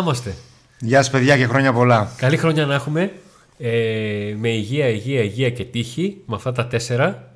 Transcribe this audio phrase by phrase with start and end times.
[0.00, 0.34] Να είμαστε.
[0.80, 2.12] Γεια σας, παιδιά, και χρόνια πολλά.
[2.16, 3.12] Καλή χρόνια να έχουμε.
[3.58, 6.16] Ε, με υγεία, υγεία, υγεία και τύχη.
[6.26, 7.32] Με αυτά τα τέσσερα.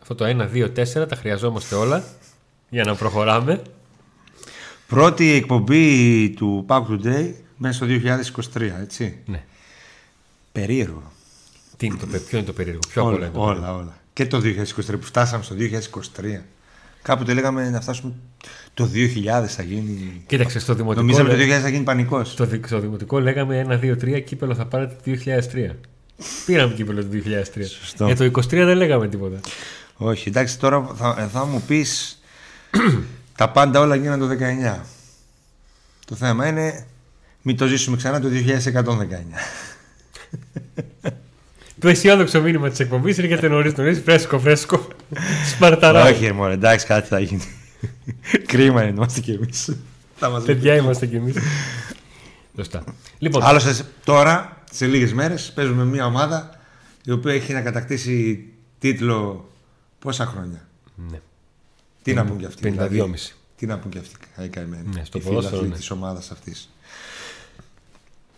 [0.00, 0.68] Αυτό το 1, 2,
[1.02, 2.04] 4 τα χρειαζόμαστε όλα
[2.68, 3.62] για να προχωράμε.
[4.86, 7.86] Πρώτη εκπομπή του Pack Today μέσα στο
[8.54, 9.18] 2023, έτσι.
[9.26, 9.42] Ναι.
[10.52, 11.12] Περίεργο.
[11.76, 13.96] Τι είναι το, πε- ποιο είναι το περίεργο, πιο όλα, όλα είναι το όλα, όλα.
[14.12, 16.40] Και το 2023 που φτάσαμε στο 2023.
[17.02, 18.12] Κάποτε λέγαμε να φτάσουμε
[18.74, 20.22] το 2000 θα γίνει.
[20.26, 22.30] Κοίταξε, στο δημοτικό, Νομίζαμε το λέ- 2000 θα γίνει πανικός.
[22.30, 25.70] στο, δι- στο δημοτικό λέγαμε 1-2-3 κύπελο θα πάρετε το 2003.
[26.46, 27.64] Πήραμε κύπελο το 2003.
[27.80, 28.06] Σωστό.
[28.06, 29.40] Για το 23 δεν λέγαμε τίποτα.
[29.96, 32.22] Όχι, εντάξει, τώρα θα, θα μου πεις
[33.36, 34.44] τα πάντα όλα γίνανε το
[34.76, 34.80] 19.
[36.06, 36.86] Το θέμα είναι
[37.42, 38.32] μην το ζήσουμε ξανά το 2119.
[41.80, 44.88] Το αισιόδοξο μήνυμα της εκπομπής είναι για νωρίς νωρίς, φρέσκο, φρέσκο.
[45.54, 46.02] Σπαρταρά.
[46.04, 47.42] Όχι, ρε μωρέ, εντάξει, κάτι θα γίνει.
[48.46, 49.76] Κρίμα είναι, είμαστε κι εμείς.
[50.44, 51.36] Παιδιά είμαστε κι εμείς.
[52.56, 52.84] Σωστά.
[53.18, 56.60] Λοιπόν, Άλλωστε, τώρα, σε λίγες μέρες, παίζουμε μια ομάδα
[57.04, 58.44] η οποία έχει να κατακτήσει
[58.78, 59.50] τίτλο
[59.98, 60.68] πόσα χρόνια;
[61.10, 61.20] ναι.
[62.02, 62.74] Τι να πούν κι αυτοί.
[62.78, 62.88] 52,5.
[62.88, 63.14] δηλαδή,
[63.56, 64.16] τι να πούν κι αυτοί.
[64.44, 65.76] οι καημένοι, Ναι, στο οι ποδόσφαιρο, φίλαθλοι ναι.
[65.76, 66.68] της ομάδας αυτής.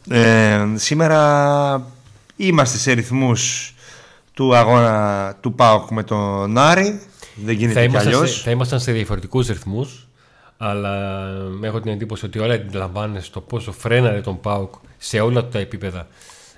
[0.09, 1.93] Ε, σήμερα
[2.37, 3.75] είμαστε σε ρυθμούς
[4.33, 7.01] του αγώνα του ΠΑΟΚ με τον Άρη.
[7.37, 8.43] Δεν θα, γίνεται κι ήμασταν σε, αλλιώς.
[8.43, 10.09] θα ήμασταν σε διαφορετικούς ρυθμούς,
[10.57, 11.29] αλλά
[11.63, 16.09] έχω την εντύπωση ότι όλα αντιλαμβάνεσαι στο πόσο φρέναρε τον Πάουκ σε όλα τα επίπεδα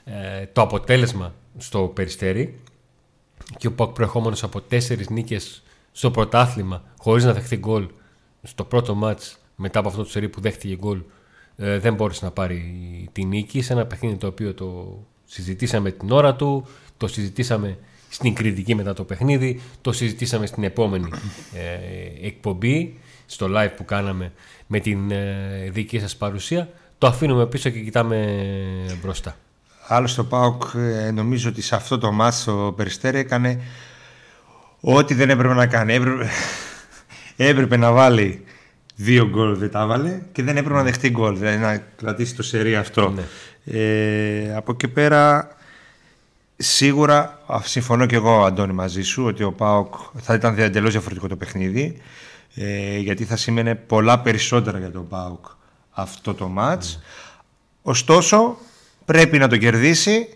[0.04, 2.60] ε, το αποτέλεσμα στο περιστέρι
[3.56, 5.62] και ο Πάουκ προερχόμενος από τέσσερις νίκες
[5.92, 7.88] στο πρωτάθλημα χωρίς να δεχθεί γκολ
[8.42, 11.02] στο πρώτο μάτς μετά από αυτό το σερί που δέχτηκε γκολ
[11.56, 16.10] ε, δεν μπόρεσε να πάρει τη νίκη σε ένα παιχνίδι το οποίο το συζητήσαμε την
[16.10, 16.66] ώρα του
[16.97, 21.08] το συζητήσαμε στην κριτική μετά το παιχνίδι το συζητήσαμε στην επόμενη
[21.54, 24.32] ε, εκπομπή στο live που κάναμε
[24.66, 26.68] με την ε, δική σας παρουσία
[26.98, 28.36] το αφήνουμε πίσω και κοιτάμε
[29.02, 29.36] μπροστά
[29.91, 33.60] Άλλωστε ο ΠΑΟΚ ε, νομίζω ότι σε αυτό το μάτς ο Περιστέρη έκανε
[34.80, 35.94] ό,τι δεν έπρεπε να κάνει.
[35.94, 36.28] Έπρεπε,
[37.36, 38.44] έπρεπε να βάλει
[38.94, 42.42] δύο γκολ, δεν τα βάλε και δεν έπρεπε να δεχτεί γκολ, δηλαδή να κρατήσει το
[42.42, 43.08] σερί αυτό.
[43.10, 43.22] Ναι.
[43.78, 45.48] Ε, από εκεί πέρα
[46.58, 51.28] σίγουρα α, συμφωνώ και εγώ Αντώνη μαζί σου ότι ο ΠΑΟΚ θα ήταν εντελώς διαφορετικό
[51.28, 51.96] το παιχνίδι
[52.54, 55.47] ε, γιατί θα σήμαινε πολλά περισσότερα για τον ΠΑΟΚ
[55.91, 57.00] αυτό το μάτς.
[57.82, 58.56] Ωστόσο
[59.04, 60.28] πρέπει να το κερδίσει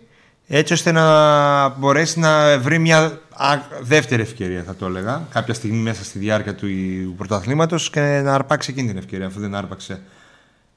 [0.47, 5.77] έτσι ώστε να μπορέσει να βρει μια α, δεύτερη ευκαιρία θα το έλεγα κάποια στιγμή
[5.77, 6.67] μέσα στη διάρκεια του
[7.17, 10.01] πρωταθλήματος και να αρπάξει εκείνη την ευκαιρία αφού δεν άρπαξε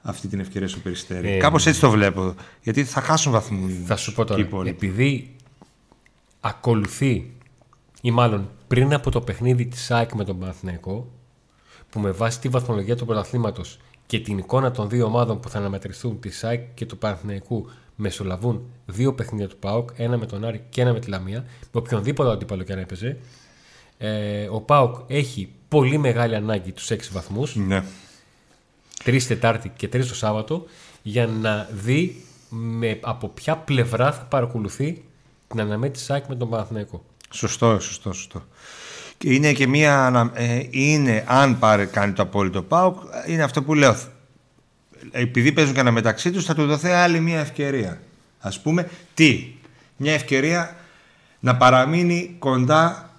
[0.01, 1.31] αυτή την ευκαιρία στο Περιστέρι.
[1.31, 4.47] Ε, Κάπως έτσι το βλέπω γιατί θα χάσουν βαθμούς Θα σου πω και οι τώρα,
[4.47, 4.85] υπόλοιποι.
[4.85, 5.35] επειδή
[6.41, 7.31] ακολουθεί
[8.01, 11.11] ή μάλλον πριν από το παιχνίδι της ΑΕΚ με τον Παναθηναϊκό
[11.89, 15.57] που με βάση τη βαθμολογία του πρωταθλήματος και την εικόνα των δύο ομάδων που θα
[15.57, 20.63] αναμετρηθούν της ΑΕΚ και του Παναθηναϊκού μεσολαβούν δύο παιχνίδια του ΠΑΟΚ, ένα με τον Άρη
[20.69, 21.39] και ένα με τη Λαμία,
[21.71, 23.17] με οποιονδήποτε αντίπαλο και αν έπαιζε.
[23.97, 27.83] Ε, ο ΠΑΟΚ έχει πολύ μεγάλη ανάγκη τους 6 βαθμούς, Ναι.
[29.03, 30.65] τρεις Τετάρτη και τρεις το Σάββατο,
[31.03, 35.03] για να δει με, από ποια πλευρά θα παρακολουθεί
[35.47, 37.05] την αναμέτρηση της ΑΕΚ με τον Παναθηναϊκό.
[37.31, 38.43] Σωστό, σωστό, σωστό.
[39.17, 40.05] Και είναι και μία.
[40.05, 42.97] ανα- ε, είναι, αν πάρει, κάνει το απόλυτο ΠΑΟΚ,
[43.27, 43.95] είναι αυτό που λέω.
[45.11, 48.01] Επειδή παίζουν και μεταξύ τους, θα του δοθεί άλλη μία ευκαιρία.
[48.39, 49.51] Α πούμε, τι;
[49.97, 50.75] Μια ευκαιρία
[51.39, 53.13] να παραμείνει κοντά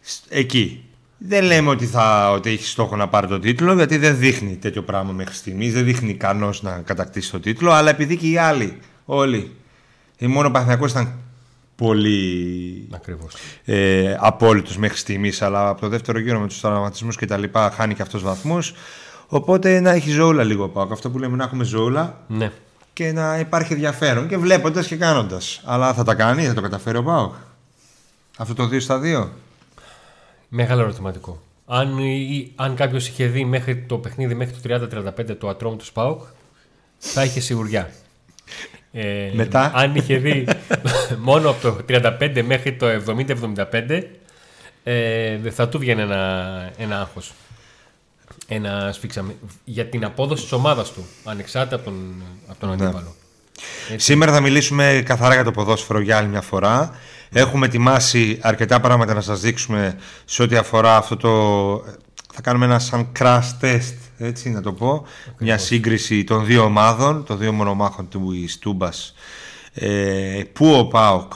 [0.00, 0.84] σ- εκεί.
[1.18, 4.82] Δεν λέμε ότι, θα, ότι έχει στόχο να πάρει το τίτλο, γιατί δεν δείχνει τέτοιο
[4.82, 5.72] πράγμα μέχρι στιγμής.
[5.72, 9.59] Δεν δείχνει ικανός να κατακτήσει το τίτλο, αλλά επειδή και οι άλλοι, όλοι, ε,
[10.26, 11.12] μόνο ο Παναθηναϊκός ήταν
[11.76, 13.34] πολύ Ακριβώς.
[13.64, 17.70] ε, απόλυτος μέχρι στιγμής αλλά από το δεύτερο γύρο με τους τραυματισμούς και τα λοιπά
[17.70, 18.72] χάνει και αυτός βαθμούς
[19.26, 22.52] οπότε να έχει ζωούλα λίγο πάω αυτό που λέμε να έχουμε ζωούλα Ναι.
[22.92, 26.98] και να υπάρχει ενδιαφέρον και βλέποντας και κάνοντας αλλά θα τα κάνει, θα το καταφέρει
[26.98, 27.34] ο Πάοκ;
[28.36, 29.28] Αυτό το 2 στα 2
[30.48, 31.42] Μεγάλο ερωτηματικό.
[31.66, 34.60] Αν, ή- αν κάποιος είχε δει μέχρι το παιχνίδι μέχρι το
[35.28, 36.20] 30-35 το ατρόμ του ΣΠΑΟΚ,
[36.98, 37.90] θα είχε σιγουριά.
[38.92, 40.46] Ε, Μετά; Αν είχε δει
[41.28, 42.86] μόνο από το 35 μέχρι το
[43.66, 44.02] 70-75,
[44.84, 47.32] ε, δεν θα του βγαίνει ένα, ένα άγχος.
[48.48, 49.34] Ένα σφίξαμε.
[49.64, 53.14] Για την απόδοση της ομάδας του, ανεξάρτητα από τον, από τον αντίπαλο.
[53.96, 56.94] Σήμερα θα μιλήσουμε καθαρά για το ποδόσφαιρο για άλλη μια φορά.
[57.32, 61.30] Έχουμε ετοιμάσει αρκετά πράγματα να σας δείξουμε σε ό,τι αφορά αυτό το...
[62.34, 65.06] Θα κάνουμε ένα σαν crash test, έτσι να το πω.
[65.38, 69.14] Μια σύγκριση των δύο ομάδων, των δύο μονομάχων του Ιστούμπας.
[69.74, 71.32] Ε, πού ο ΠΑΟΚ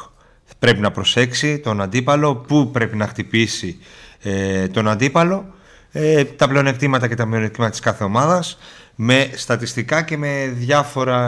[0.58, 3.78] πρέπει να προσέξει τον αντίπαλο, πού πρέπει να χτυπήσει
[4.22, 5.54] ε, τον αντίπαλο,
[5.92, 8.58] ε, τα πλεονεκτήματα και τα μειονεκτήματα της κάθε ομάδας.
[8.94, 11.18] με στατιστικά και με διάφορα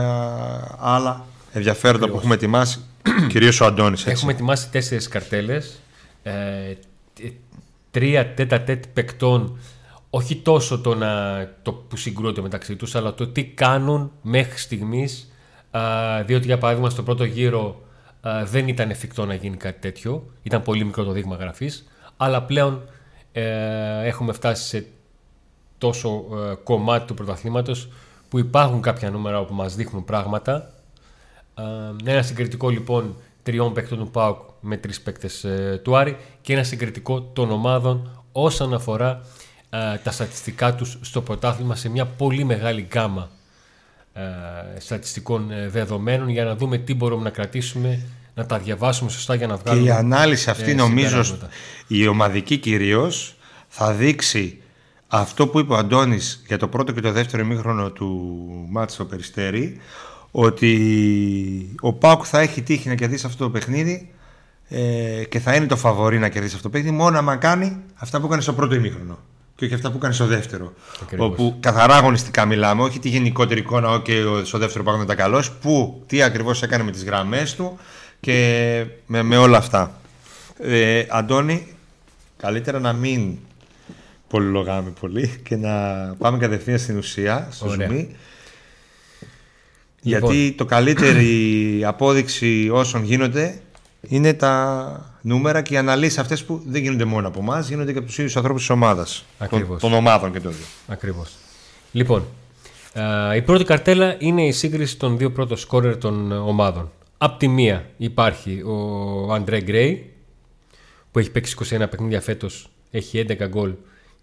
[0.80, 2.80] άλλα ενδιαφέροντα που έχουμε ετοιμάσει.
[3.28, 4.06] Κυρίως ο Αντώνης.
[4.06, 5.80] Έχουμε ετοιμάσει τέσσερις καρτέλες.
[6.22, 6.32] Ε,
[7.90, 9.58] τρία τέτα τέτ παικτών.
[10.10, 15.32] Όχι τόσο το, να, το που συγκρούονται μεταξύ τους, αλλά το τι κάνουν μέχρι στιγμής.
[16.26, 17.80] Διότι για παράδειγμα στο πρώτο γύρο
[18.44, 20.30] δεν ήταν εφικτό να γίνει κάτι τέτοιο.
[20.42, 21.88] Ήταν πολύ μικρό το δείγμα γραφής.
[22.16, 22.88] Αλλά πλέον
[23.32, 24.86] ε, έχουμε φτάσει σε
[25.78, 27.88] τόσο ε, κομμάτι του πρωταθλήματος
[28.28, 30.70] που υπάρχουν κάποια νούμερα που μας δείχνουν πράγματα.
[32.04, 36.52] Ε, ένα συγκριτικό λοιπόν τριών παίκτων του ΠΑΟΚ με τρεις παίκτες ε, του Άρη και
[36.52, 39.20] ένα συγκριτικό των ομάδων όσον αφορά
[40.02, 43.30] τα στατιστικά τους στο πρωτάθλημα σε μια πολύ μεγάλη γκάμα
[44.78, 48.00] στατιστικών δεδομένων για να δούμε τι μπορούμε να κρατήσουμε
[48.34, 51.38] να τα διαβάσουμε σωστά για να βγάλουμε Και η ανάλυση αυτή νομίζω
[51.86, 53.36] η ομαδική κυρίως
[53.68, 54.60] θα δείξει
[55.08, 59.04] αυτό που είπε ο Αντώνης για το πρώτο και το δεύτερο ημίχρονο του μάτς στο
[59.04, 59.80] Περιστέρι
[60.30, 64.10] ότι ο Πάουκ θα έχει τύχει να κερδίσει αυτό το παιχνίδι
[64.68, 68.20] ε, και θα είναι το φαβορή να κερδίσει αυτό το παιχνίδι μόνο άμα κάνει αυτά
[68.20, 69.18] που έκανε στο πρώτο ημίχρονο
[69.56, 70.72] και όχι αυτά που έκανε στο δεύτερο.
[71.02, 71.26] Ακριβώς.
[71.26, 74.12] Όπου καθαρά αγωνιστικά μιλάμε, όχι τη γενικότερη εικόνα, ότι
[74.42, 77.78] στο δεύτερο Πάουκ ήταν καλός, που τι ακριβώς έκανε με τις γραμμές του
[78.20, 80.00] και με, με όλα αυτά.
[80.58, 81.66] Ε, Αντώνη,
[82.36, 83.36] καλύτερα να μην
[84.28, 85.72] πολυλογάμε πολύ και να
[86.18, 87.88] πάμε κατευθείαν στην ουσία, στο Ωραία.
[87.88, 88.16] Λοιπόν.
[90.00, 93.60] Γιατί το καλύτερη απόδειξη όσων γίνονται
[94.00, 97.98] είναι τα νούμερα και οι αναλύσεις αυτές που δεν γίνονται μόνο από εμάς, γίνονται και
[97.98, 99.24] από τους ίδιους ανθρώπους της ομάδας.
[99.50, 100.64] Των, των ομάδων και των δύο.
[100.88, 101.30] Ακριβώς.
[101.92, 102.26] Λοιπόν,
[103.36, 106.90] η πρώτη καρτέλα είναι η σύγκριση των δύο πρώτων σκόρερ των ομάδων.
[107.18, 110.12] Απ' τη μία υπάρχει ο Αντρέ Γκρέι
[111.10, 113.74] που έχει παίξει 21 παιχνίδια φέτος, έχει 11 γκολ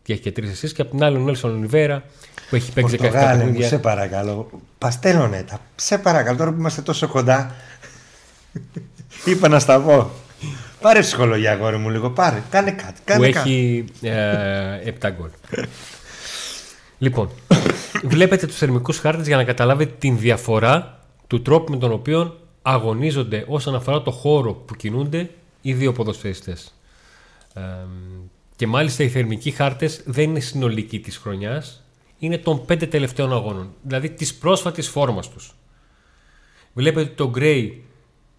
[0.04, 0.74] και έχει και τρεις εσεί.
[0.74, 2.04] Και απ' την άλλη ο Νέλσον Ολιβέρα
[2.50, 3.68] που έχει παίξει 17 παιχνίδια.
[3.68, 4.50] σε παρακαλώ.
[4.78, 5.60] Παστέλωνε τα.
[5.76, 7.56] Σε παρακαλώ τώρα που είμαστε τόσο κοντά.
[9.26, 10.12] Είπα να στα πω.
[10.84, 12.10] Πάρε ψυχολογία, αγόρι μου, λίγο.
[12.10, 13.02] Πάρε, κάνε κάτι.
[13.04, 15.30] Κάνε που έχει ε, 7 γκολ.
[16.98, 17.30] λοιπόν,
[18.04, 23.46] βλέπετε τους θερμικούς χάρτες για να καταλάβετε την διαφορά του τρόπου με τον οποίο αγωνίζονται
[23.48, 25.30] όσον αφορά το χώρο που κινούνται
[25.62, 26.76] οι δύο ποδοσφαιριστές.
[27.54, 27.62] Ε,
[28.56, 31.84] και μάλιστα οι θερμικοί χάρτες δεν είναι συνολικοί της χρονιάς,
[32.20, 35.56] είναι των πέντε τελευταίων αγώνων, δηλαδή της πρόσφατης φόρμας τους.
[36.74, 37.72] Βλέπετε ότι το Gray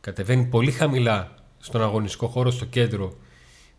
[0.00, 3.16] κατεβαίνει πολύ χαμηλά στον αγωνιστικό χώρο στο κέντρο,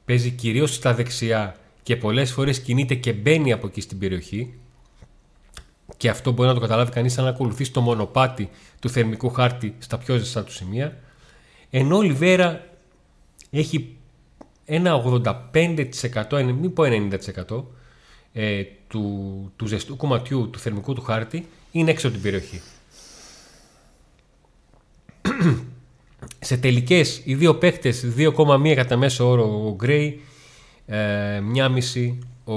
[0.05, 4.53] παίζει κυρίως στα δεξιά και πολλές φορές κινείται και μπαίνει από εκεί στην περιοχή
[5.97, 8.49] και αυτό μπορεί να το καταλάβει κανείς αν ακολουθεί το μονοπάτι
[8.79, 10.97] του θερμικού χάρτη στα πιο ζεστά του σημεία.
[11.69, 12.65] Ενώ ο Λιβέρα
[13.49, 13.97] έχει
[14.65, 15.03] ένα
[16.31, 16.83] 85%, μην πω
[17.47, 17.63] 90%
[18.33, 22.61] ε, του, του ζεστού κομματιού του θερμικού του χάρτη είναι έξω από την περιοχή.
[26.39, 30.21] Σε τελικές οι δύο παίχτες 2,1 κατά μέσο όρο ο Γκρέι,
[30.85, 32.55] ε, 1,5 ο,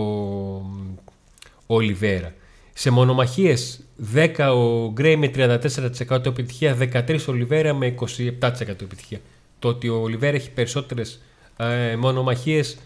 [1.67, 2.35] ο Λιβέρα.
[2.73, 3.81] Σε μονομαχίες
[4.15, 7.95] 10 ο Γκρέι με 34% επιτυχία, 13 ο Λιβέρα με
[8.41, 9.21] 27% επιτυχία.
[9.59, 11.21] Το ότι ο Λιβέρα έχει περισσότερες
[11.57, 12.79] ε, μονομαχίες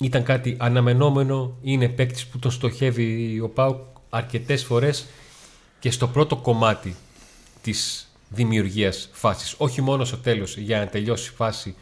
[0.00, 1.56] ήταν κάτι αναμενόμενο.
[1.62, 3.76] Είναι παίκτης που τον στοχεύει ο Πάουκ
[4.10, 5.06] αρκετές φορές
[5.78, 6.96] και στο πρώτο κομμάτι
[7.62, 9.54] της δημιουργίας φάσης.
[9.58, 11.74] Όχι μόνο στο τέλος για να τελειώσει η φάση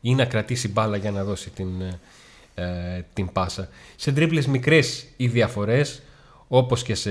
[0.00, 2.00] ή να κρατήσει μπάλα για να δώσει την, ε,
[2.54, 3.68] ε, την πάσα.
[3.96, 6.02] Σε τρίπλες μικρές οι διαφορές,
[6.48, 7.10] όπως και σε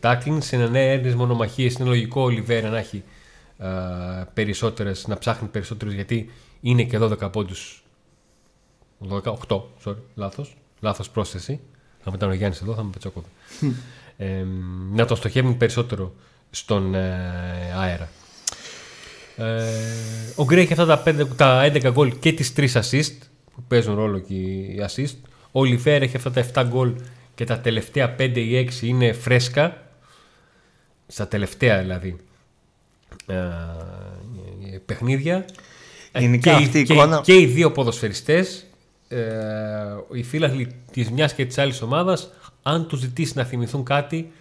[0.00, 3.02] τάκλιν, σε νέες μονομαχίες είναι λογικό ο Λιβέρα να έχει
[3.58, 3.66] ε,
[4.34, 6.30] περισσότερες, να ψάχνει περισσότερες γιατί
[6.60, 7.82] είναι και 12 πόντους
[9.08, 11.60] 12, 8, sorry, λάθος, λάθος πρόσθεση.
[12.04, 13.26] Αν ήταν ο Γιάννης εδώ θα με πετσόκοβε.
[14.16, 14.44] ε,
[14.92, 16.12] να τον στοχεύουν περισσότερο
[16.50, 18.08] στον ε, αέρα.
[19.40, 23.16] Ε, ο Γκρέι έχει αυτά τα, 5, τα 11 γκολ και τις 3 assist
[23.54, 25.16] που παίζουν ρόλο και οι assist.
[25.52, 26.94] Ο Λιφέρ έχει αυτά τα 7 γκολ
[27.34, 29.82] και τα τελευταία 5 ή 6 είναι φρέσκα.
[31.06, 32.16] Στα τελευταία δηλαδή
[33.26, 33.34] ε,
[34.86, 35.44] παιχνίδια.
[36.12, 37.20] Ε, και, αυτή η εικόνα...
[37.20, 38.66] και, οι δύο ποδοσφαιριστές
[39.08, 39.18] ε,
[40.12, 42.30] οι φίλοι της μιας και της άλλης ομάδας
[42.62, 44.32] αν τους ζητήσει να θυμηθούν κάτι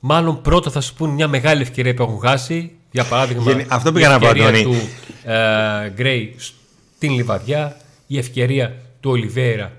[0.00, 4.08] μάλλον πρώτα θα σου πούν μια μεγάλη ευκαιρία που έχουν χάσει για παράδειγμα Αυτό πήγα
[4.08, 4.74] να πω του
[5.24, 7.76] ε, Γκρέι στην Λιβαδιά
[8.06, 9.72] η ευκαιρία του Ολιβέρα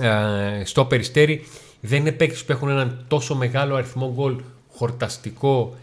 [0.00, 1.46] ε, στο Περιστέρι
[1.80, 4.40] δεν είναι παίκτες που έχουν έναν τόσο μεγάλο αριθμό γκολ
[4.74, 5.76] χορταστικό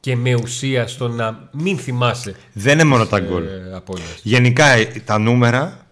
[0.00, 2.34] και με ουσία στο να μην θυμάσαι.
[2.52, 3.44] Δεν είναι μόνο τα γκολ.
[3.46, 3.80] Ε,
[4.22, 4.64] Γενικά
[5.04, 5.86] τα νούμερα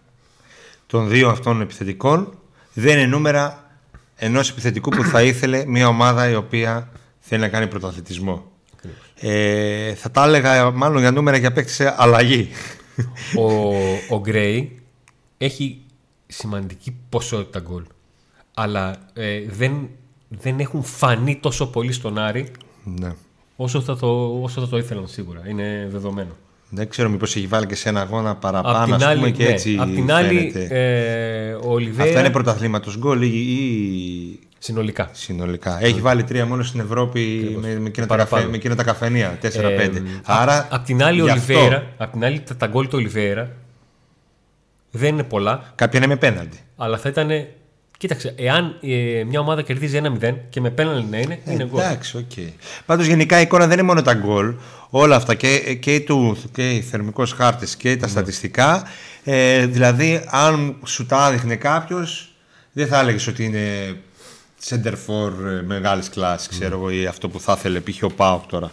[0.87, 2.39] των δύο αυτών επιθετικών
[2.73, 3.71] δεν είναι νούμερα
[4.17, 6.89] ενός επιθετικού που θα ήθελε μια ομάδα η οποία
[7.21, 8.52] θέλει να κάνει πρωταθλητισμό.
[9.25, 12.49] Ε, θα τα έλεγα μάλλον για νούμερα για παίκτη σε αλλαγή.
[13.39, 13.75] Ο,
[14.15, 14.81] ο Γκρέι
[15.39, 15.81] έχει
[16.27, 17.83] σημαντική ποσότητα γκολ.
[18.55, 19.89] Αλλά ε, δεν,
[20.29, 22.51] δεν έχουν φανεί τόσο πολύ στον Άρη
[22.85, 23.15] ναι.
[23.57, 25.43] όσο θα το, όσο θα το ήθελαν σίγουρα.
[25.49, 26.31] Είναι δεδομένο.
[26.69, 29.31] Δεν ξέρω μήπως έχει βάλει και σε ένα αγώνα παραπάνω, Απ' την ας άλλη, πούμε,
[29.31, 29.51] και ναι.
[29.51, 30.67] έτσι Απ' την άλλη, φαίνεται.
[30.71, 32.09] ε, ο Ολιβέρα.
[32.09, 35.09] Αυτά είναι πρωταθλήματος γκολ ή, ή Συνολικά.
[35.13, 35.79] συνολικά.
[35.81, 37.21] Έχει βάλει τρία μόνο στην Ευρώπη
[37.61, 38.37] με, με, εκείνα τα Παραπάνω.
[38.43, 39.39] καφέ, με εκείνα τα καφενεία.
[39.43, 39.47] 4-5.
[39.49, 39.91] Ε,
[40.25, 40.59] Άρα.
[40.59, 42.95] απ' απ' την άλλη, ο γι' αυτό Ολιβέρα, απ' την άλλη, τα, τα γκολ του
[42.95, 43.51] Ολιβέρα
[44.91, 46.57] δεν είναι πολλά, Κάποια είναι με πέναντι.
[46.77, 47.29] αλλά θα ήταν.
[47.99, 51.81] Κοίταξε, εάν ε, μια ομάδα κερδίζει 1-0 και με πέναλτι να είναι, είναι γκολ.
[51.81, 52.31] Εντάξει, οκ.
[52.87, 54.55] Πάντως γενικά η εικόνα δεν είναι μόνο τα γκολ.
[54.91, 57.97] Όλα αυτά και, και, του, και ο θερμικός χάρτης και Ναι.
[57.97, 58.83] τα στατιστικά.
[59.25, 62.33] Ε, δηλαδή, αν σου τα έδειχνε κάποιος,
[62.73, 63.97] δεν θα έλεγες ότι είναι
[64.69, 65.31] σέντερ φορ
[65.67, 68.03] μεγάλης κλάσης, ξέρω εγώ, ή αυτό που θα ήθελε π.χ.
[68.03, 68.71] ο ΠΑΟΚ τώρα.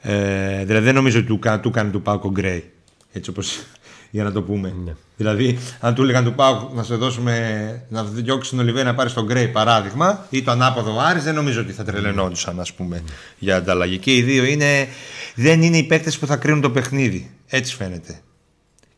[0.00, 2.70] Ε, δηλαδή, δεν νομίζω ότι του, κα- του κάνει του ΠΑΟΚ ο Γκρέι.
[3.12, 3.58] Έτσι όπως
[4.10, 4.74] για να το πούμε.
[4.84, 4.92] Ναι.
[5.16, 9.12] Δηλαδή, αν του έλεγαν του ΠΑΟΚ να σε δώσουμε να διώξει τον Ολιβέ να πάρει
[9.12, 13.02] τον Γκρέι παράδειγμα ή το ανάποδο ο Άρης, δεν νομίζω ότι θα τρελαινόντουσαν ας πούμε,
[13.38, 13.98] για ανταλλαγή.
[13.98, 14.88] Και οι δύο είναι,
[15.34, 17.30] δεν είναι οι παίκτες που θα κρίνουν το παιχνίδι.
[17.46, 18.20] Έτσι φαίνεται.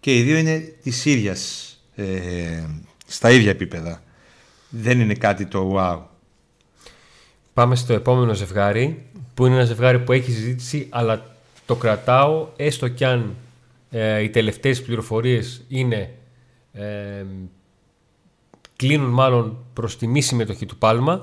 [0.00, 2.05] Και οι δύο είναι της ίδιας ε,
[3.07, 4.02] στα ίδια επίπεδα.
[4.69, 6.12] Δεν είναι κάτι το wow.
[7.54, 12.88] Πάμε στο επόμενο ζευγάρι, που είναι ένα ζευγάρι που έχει συζήτηση, αλλά το κρατάω έστω
[12.88, 13.35] κι αν
[13.90, 16.14] ε, οι τελευταίες πληροφορίες είναι
[16.73, 17.25] ε,
[18.76, 21.23] κλείνουν μάλλον προς τη μη συμμετοχή του Πάλμα.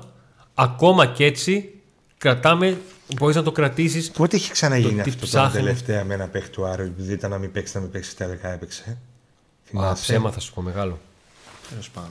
[0.54, 1.74] Ακόμα και έτσι
[2.18, 2.80] κρατάμε,
[3.16, 5.58] μπορείς να το κρατήσεις Πότε έχει ξαναγίνει Το τις αυτό το ψάχνουμε.
[5.58, 8.52] τελευταία με ένα παίχτη του Άρη, επειδή ήταν να μην παίξει, να μην παίξει τελικά
[8.52, 8.82] έπαιξε.
[8.90, 8.94] Α,
[9.64, 10.98] Θυμάσαι; ψέμα θα σου πω μεγάλο.
[11.68, 12.10] Τέλος πάντων.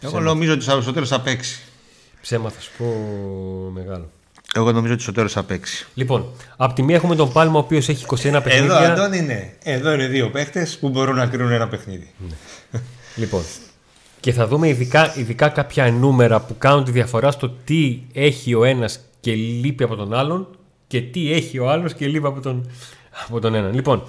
[0.00, 1.62] Εγώ νομίζω ότι στο τέλο θα παίξει.
[2.20, 2.84] Ψέμα θα σου πω
[3.74, 4.10] μεγάλο.
[4.54, 5.86] Εγώ νομίζω ότι στο τέλο θα παίξει.
[5.94, 8.92] Λοιπόν, από τη μία έχουμε τον Πάλμα ο οποίος έχει 21 Εδώ, παιχνίδια.
[8.92, 9.52] Αντώνη, είναι.
[9.62, 12.10] Εδώ είναι δύο παίχτες που μπορούν να κρίνουν ένα παιχνίδι.
[13.16, 13.42] Λοιπόν,
[14.20, 18.64] και θα δούμε ειδικά, ειδικά κάποια νούμερα που κάνουν τη διαφορά στο τι έχει ο
[18.64, 20.48] ένας και λείπει από τον άλλον
[20.86, 22.70] και τι έχει ο άλλος και λείπει από τον,
[23.26, 23.74] από τον έναν.
[23.74, 24.02] Λοιπόν,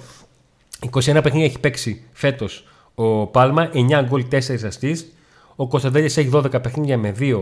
[0.90, 2.64] 21 παιχνίδια έχει παίξει φέτος
[2.94, 5.04] ο Πάλμα, 9 γκολ, 4 assist.
[5.56, 7.34] Ο Κωνσταντέλης έχει 12 παιχνίδια με 2 ε,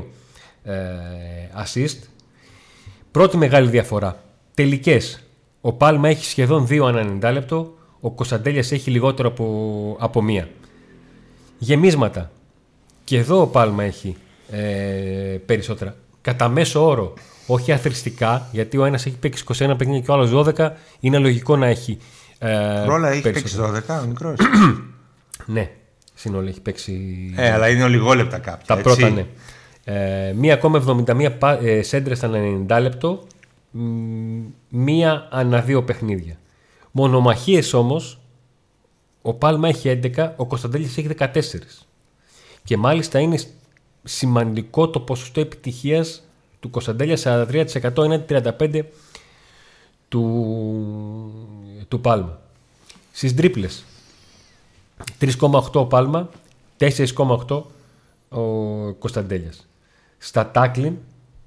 [1.62, 1.96] assist.
[3.10, 4.22] Πρώτη μεγάλη διαφορά.
[4.54, 5.22] Τελικές.
[5.60, 7.74] Ο Πάλμα έχει σχεδόν 2 ανά 90 λεπτό.
[8.00, 10.48] Ο Κωνσταντέλιας έχει λιγότερο από, από μία.
[11.58, 12.30] Γεμίσματα.
[13.04, 14.16] Και εδώ ο Πάλμα έχει
[14.50, 15.96] ε, περισσότερα.
[16.20, 17.14] Κατά μέσο όρο,
[17.46, 21.56] όχι αθρηστικά, γιατί ο ένας έχει παίξει 21 παιχνίδια και ο άλλος 12, είναι λογικό
[21.56, 21.98] να έχει
[22.38, 23.70] ε, Ρόλα έχει περισσότερα.
[23.72, 24.36] παίξει 12, ο μικρός.
[25.46, 25.70] Ναι,
[26.14, 27.00] σύνολο έχει παίξει
[27.36, 28.64] ε, αλλά είναι ολιγόλεπτα κάποια.
[28.66, 28.82] τα έτσι.
[28.82, 29.26] πρώτα, ναι.
[29.90, 33.23] Ε, μία ακόμα 71 πα- ε, σέντρες ανά 90 λεπτό,
[33.71, 36.38] μ, μία ανά δύο παιχνίδια.
[36.90, 38.18] Μονομαχίες όμως,
[39.23, 41.87] ο Πάλμα έχει 11, ο Κωνσταντέλης έχει 14.
[42.64, 43.38] Και μάλιστα είναι
[44.04, 46.23] σημαντικό το ποσοστό επιτυχίας
[46.61, 48.85] του Κωνσταντέλια 43% έναντι 35%
[50.09, 50.25] του,
[51.88, 52.40] του Πάλμα.
[53.12, 53.85] Στις τρίπλες
[55.21, 56.28] 3,8 ο Πάλμα,
[56.78, 57.62] 4,8
[58.28, 58.42] ο
[58.92, 59.67] Κωνσταντέλιας.
[60.18, 60.92] Στα τάκλιν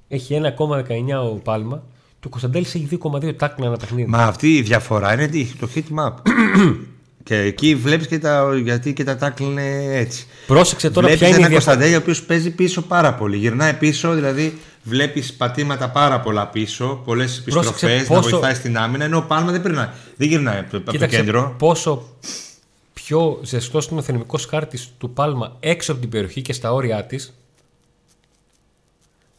[0.08, 1.84] έχει 1,19 ο Πάλμα
[2.20, 4.10] και ο Κωνσταντέλης έχει 2,2 τάκλιν ανά παιχνίδι.
[4.10, 6.14] Μα αυτή η διαφορά είναι τι- το heat map.
[7.24, 10.26] και εκεί βλέπεις και τα, γιατί και τα tackle είναι έτσι.
[10.48, 11.72] Πρόσεξε τώρα Βλέπεις ποια είναι η ένα διαφορά.
[11.72, 13.38] Κωνσταντέλια ο οποίος παίζει πίσω πάρα πολύ.
[13.38, 19.04] Γυρνάει πίσω, δηλαδή βλέπεις πατήματα πάρα πολλά πίσω, πολλές επιστροφές, να πόσο- βοηθάει στην άμυνα.
[19.04, 21.56] Ενώ ο Πάλμα δεν, περνάει, δεν γυρνάει από το, από το Κοίταξε κέντρο.
[21.58, 22.08] πόσο
[22.94, 27.04] πιο ζεστός είναι ο θερμικό χάρτης του Πάλμα έξω από την περιοχή και στα όρια
[27.06, 27.34] της.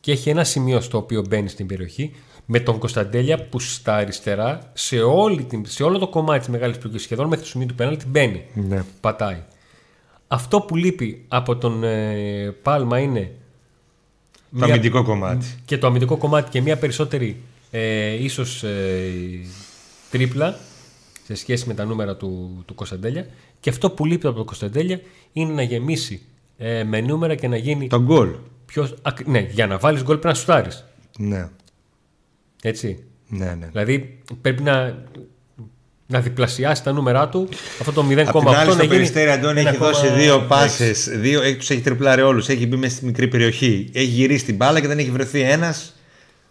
[0.03, 2.13] Και έχει ένα σημείο στο οποίο μπαίνει στην περιοχή
[2.47, 6.79] με τον Κωνσταντέλια που στα αριστερά σε, όλη την, σε όλο το κομμάτι της μεγάλης
[6.79, 8.45] περιοχή, σχεδόν μέχρι το σημείο του πέναλτη, μπαίνει.
[8.55, 8.85] Ναι.
[9.01, 9.43] Πατάει.
[10.29, 13.33] Αυτό που λείπει από τον ε, Πάλμα είναι
[14.59, 15.47] Το αμυντικό κομμάτι.
[15.65, 19.11] και το αμυντικό κομμάτι και μια περισσότερη ε, ίσως ε,
[20.11, 20.59] τρίπλα
[21.25, 23.27] σε σχέση με τα νούμερα του, του Κωνσταντέλια
[23.61, 25.01] και αυτό που λείπει από τον Κωνσταντέλια
[25.33, 26.23] είναι να γεμίσει
[26.59, 28.29] ε, με νούμερα και να γίνει Το γκολ.
[28.73, 28.89] Πιο...
[29.03, 30.85] ακ- ναι, για να βάλεις γκολ πρέπει να σουτάρεις.
[31.19, 31.49] Ναι.
[32.63, 33.05] Έτσι.
[33.29, 33.67] Ναι, ναι.
[33.73, 34.97] Δηλαδή πρέπει να,
[36.07, 37.49] να διπλασιάσει τα νούμερά του
[37.81, 39.79] αυτό το 0,8 Απ' την άλλη, να στο γίνει περιστέρι, Αντώνη, έχει 1,6.
[39.79, 41.09] δώσει δύο πάσες.
[41.09, 42.49] Δύο, έχει- τους έχει τριπλάρει όλους.
[42.49, 43.89] Έχει μπει μέσα στη μικρή περιοχή.
[43.93, 45.97] Έχει γυρίσει την μπάλα και δεν έχει βρεθεί ένας.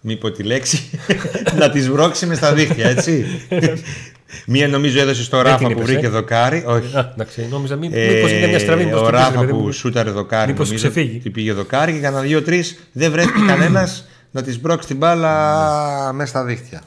[0.01, 0.89] Μη πω τη λέξη.
[1.59, 3.25] να τη βρώξει μες στα δίχτυα, έτσι.
[4.45, 6.09] Μία νομίζω έδωσε στο Δεν Ράφα την που είπες, βρήκε ε.
[6.09, 6.63] δοκάρι.
[6.67, 6.97] Όχι.
[6.97, 8.83] Α, εντάξει, νόμιζα μη, Ε, μήπως είναι μια στραβή.
[8.85, 9.71] μήπως ο το πήγες, Ράφα παιδί που μου.
[9.71, 10.51] σούταρε δοκάρι.
[10.51, 11.17] Μήπως νομίζω ξεφύγει.
[11.17, 16.29] ότι πήγε δοκάρι και κανένα δύο-τρεις δεν βρέθηκε κανένας να της μπρώξει την μπάλα μέσα
[16.29, 16.81] στα δίχτυα.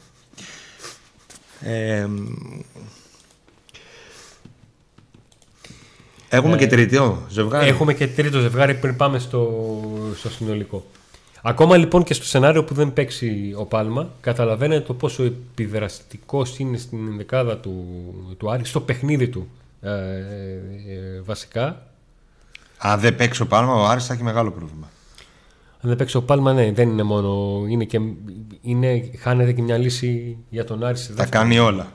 [1.60, 2.06] Ε,
[6.28, 7.68] έχουμε και τρίτο ζευγάρι.
[7.68, 9.50] Έχουμε και τρίτο ζευγάρι πριν πάμε στο,
[10.18, 10.86] στο συνολικό.
[11.46, 16.76] Ακόμα λοιπόν και στο σενάριο που δεν παίξει ο Πάλμα, καταλαβαίνετε το πόσο επιδραστικός είναι
[16.76, 17.84] στην δεκάδα του,
[18.38, 19.48] του Άρη, στο παιχνίδι του
[19.80, 21.86] ε, ε, βασικά.
[22.78, 24.90] Αν δεν παίξει ο Πάλμα, ο Άρης θα έχει μεγάλο πρόβλημα.
[25.80, 27.62] Αν δεν παίξει ο Πάλμα, ναι, δεν είναι μόνο.
[27.68, 28.00] Είναι και,
[28.62, 30.96] είναι, χάνεται και μια λύση για τον Άρη.
[30.96, 31.42] σε Τα δεύτερο.
[31.42, 31.92] κάνει όλα.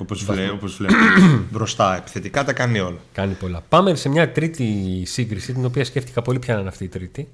[0.00, 1.00] Όπως όπως βλέπετε.
[1.52, 2.98] Μπροστά, επιθετικά τα κάνει όλα.
[3.12, 3.62] Κάνει πολλά.
[3.68, 7.28] Πάμε σε μια τρίτη σύγκριση, την οποία σκέφτηκα πολύ ποια να είναι αυτή η τρίτη.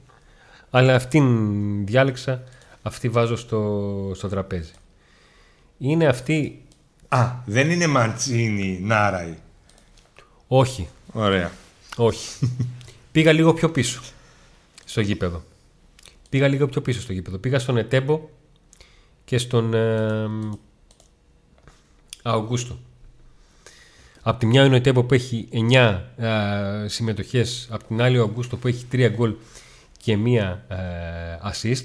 [0.77, 2.43] Αλλά αυτήν διάλεξα,
[2.83, 4.73] αυτή βάζω στο, στο τραπέζι.
[5.79, 6.63] Είναι αυτή,
[7.09, 9.35] Α, δεν είναι Μαντσίνη Νάραη.
[10.49, 11.51] όχι, Ωραία.
[11.97, 12.51] όχι.
[13.13, 14.01] Πήγα λίγο πιο πίσω
[14.85, 15.43] στο γήπεδο.
[16.29, 17.39] Πήγα λίγο πιο πίσω στο γήπεδο.
[17.39, 18.29] Πήγα στον Ετέμπο
[19.25, 20.29] και στον ε,
[22.23, 22.79] Αουγκούστο.
[24.23, 28.23] Απ' τη μια είναι ο Ετέμπο που έχει 9 ε, συμμετοχές, απ' την άλλη ο
[28.23, 29.35] Αουγκούστο που έχει 3 γκολ
[30.05, 31.85] και μία ε, assist.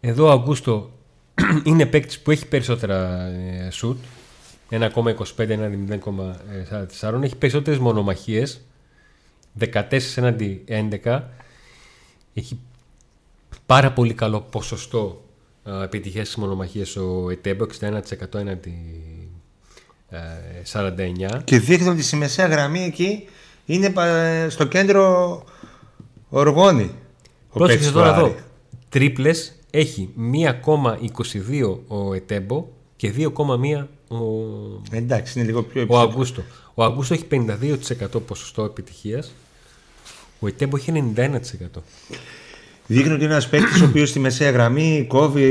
[0.00, 0.90] Εδώ ο Αουγκούστο
[1.64, 3.96] είναι παίκτης που έχει περισσότερα ε, shoot.
[4.70, 5.70] 1,25, ένα
[7.00, 7.22] 0,44.
[7.22, 8.60] Έχει περισσότερες μονομαχίες.
[9.72, 10.64] 14 έναντι
[11.04, 11.20] 11.
[12.34, 12.58] Έχει
[13.66, 15.24] πάρα πολύ καλό ποσοστό
[15.64, 18.78] ε, επιτυχίας στις μονομαχίες ο Ετέμπο, 61% έναντι
[20.10, 20.18] ε,
[20.72, 21.40] 49.
[21.44, 23.28] Και δείχνει ότι στη μεσαία γραμμή εκεί
[23.66, 25.44] είναι πα- στο κέντρο
[26.28, 26.90] οργόνη.
[27.48, 28.24] Ο Πρόσεξε παίκτης του τώρα εδώ.
[28.24, 28.34] Άρη.
[28.88, 34.16] Τρίπλες έχει 1,22 ο Ετέμπο και 2,1 ο,
[34.90, 36.00] Εντάξει, είναι λίγο πιο ο υψηλό.
[36.00, 36.42] Αγκούστο.
[36.74, 39.32] Ο Αγκούστο έχει 52% ποσοστό επιτυχίας.
[40.40, 41.82] Ο Ετέμπο έχει 91%.
[42.86, 45.44] Δείχνει ότι είναι ένας παίκτης ο οποίος στη μεσαία γραμμή κόβει,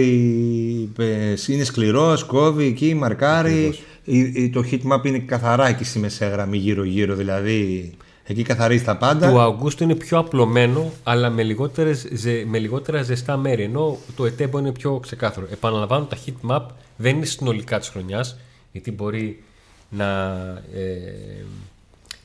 [0.99, 3.51] ε, είναι σκληρός, κόβει εκεί, μαρκάρει.
[3.51, 3.81] Ακριβώς.
[4.03, 7.15] Η- η- Το hit map είναι καθαρά εκεί στη μεσαία γραμμή, γύρω-γύρω.
[7.15, 7.91] Δηλαδή
[8.27, 9.31] εκεί καθαρίζει τα πάντα.
[9.31, 13.63] Το Αγκούστο είναι πιο απλωμένο, αλλά με, λιγότερες, ζε- με λιγότερα ζεστά μέρη.
[13.63, 15.47] Ενώ το Ετέμπο είναι πιο ξεκάθαρο.
[15.51, 16.65] Επαναλαμβάνω, τα heat map
[16.97, 18.37] δεν είναι συνολικά της χρονιάς,
[18.71, 19.43] γιατί μπορεί
[19.89, 20.31] να,
[20.75, 21.43] ε,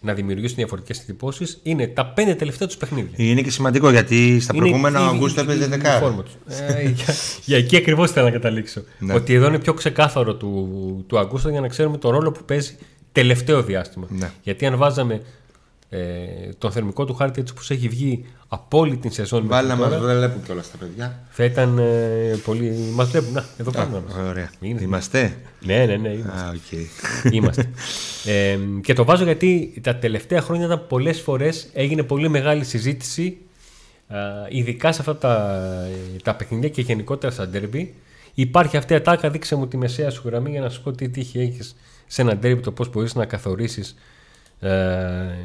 [0.00, 1.44] να δημιουργήσουν διαφορετικές εντυπώσει.
[1.62, 3.10] Είναι τα πέντε τελευταία τους παιχνίδια.
[3.16, 5.68] Είναι και σημαντικό γιατί στα Είναι προηγούμενα η- ο η- Αγκούστο η- έπαιζε η- η
[5.68, 5.98] δεκάρα.
[6.00, 6.32] φόρμα τους.
[6.58, 8.82] Ε, για, για εκεί ακριβώς θέλω να καταλήξω.
[8.98, 9.14] Ναι.
[9.14, 12.76] Ότι εδώ είναι πιο ξεκάθαρο του, του Αγκούστο για να ξέρουμε τον ρόλο που παίζει
[13.12, 14.06] τελευταίο διάστημα.
[14.10, 14.30] Ναι.
[14.42, 15.22] Γιατί αν βάζαμε
[15.92, 15.98] ε,
[16.59, 19.92] τον θερμικό του χάρτη έτσι όπως έχει βγει από όλη την σεζόν Βάλει να μέχρι
[19.92, 21.20] μας τώρα, βλέπουν κιόλας τα παιδιά.
[21.31, 22.70] θα ήταν ε, πολύ.
[22.94, 23.33] Μας βλέπουν.
[23.33, 24.03] Να, εδώ πάνω.
[24.07, 24.29] μας.
[24.29, 24.50] Ωραία.
[24.61, 24.81] Είναι.
[24.83, 26.09] Είμαστε; Ναι, ναι, ναι.
[26.09, 26.40] Είμαστε.
[26.40, 27.33] Α, οκ.
[27.33, 27.70] Είμαστε.
[28.24, 33.38] ε, και το βάζω γιατί τα τελευταία χρόνια ήταν πολλές φορές έγινε πολύ μεγάλη συζήτηση
[34.09, 34.16] α,
[34.48, 35.62] ειδικά σε αυτά τα,
[36.22, 37.94] τα παιχνίδια και γενικότερα στα ντέρμπι.
[38.35, 41.09] Υπάρχει αυτή η ατάκα, δείξε μου τη μεσαία σου γραμμή για να σου πω τι
[41.09, 41.76] τύχη έχεις
[42.07, 43.96] σε ένα ντέρμπι, το πώς μπορείς να καθορίσεις
[44.61, 45.37] ε,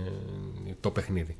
[0.79, 1.37] το παιχνίδι.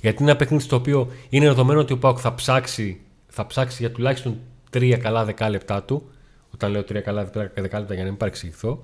[0.00, 3.76] Γιατί είναι ένα παιχνίδι στο οποίο είναι δεδομένο ότι ο Πάοκ θα ψάξει, θα ψάξει
[3.80, 4.38] για τουλάχιστον
[4.70, 6.10] τρία καλά δεκάλεπτά του.
[6.54, 8.82] Όταν λέω τρία καλά δεκάλεπτα για να μην παρεξηγηθώ,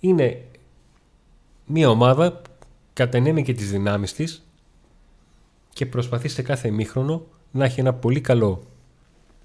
[0.00, 0.44] είναι
[1.66, 2.50] μια ομάδα που
[2.92, 4.46] κατενέμει και τις δυνάμεις της
[5.72, 8.62] και προσπαθεί σε κάθε ημίχρονο να έχει ένα πολύ καλό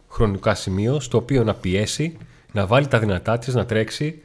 [0.09, 2.17] χρονικά σημείο στο οποίο να πιέσει,
[2.51, 4.21] να βάλει τα δυνατά της, να τρέξει.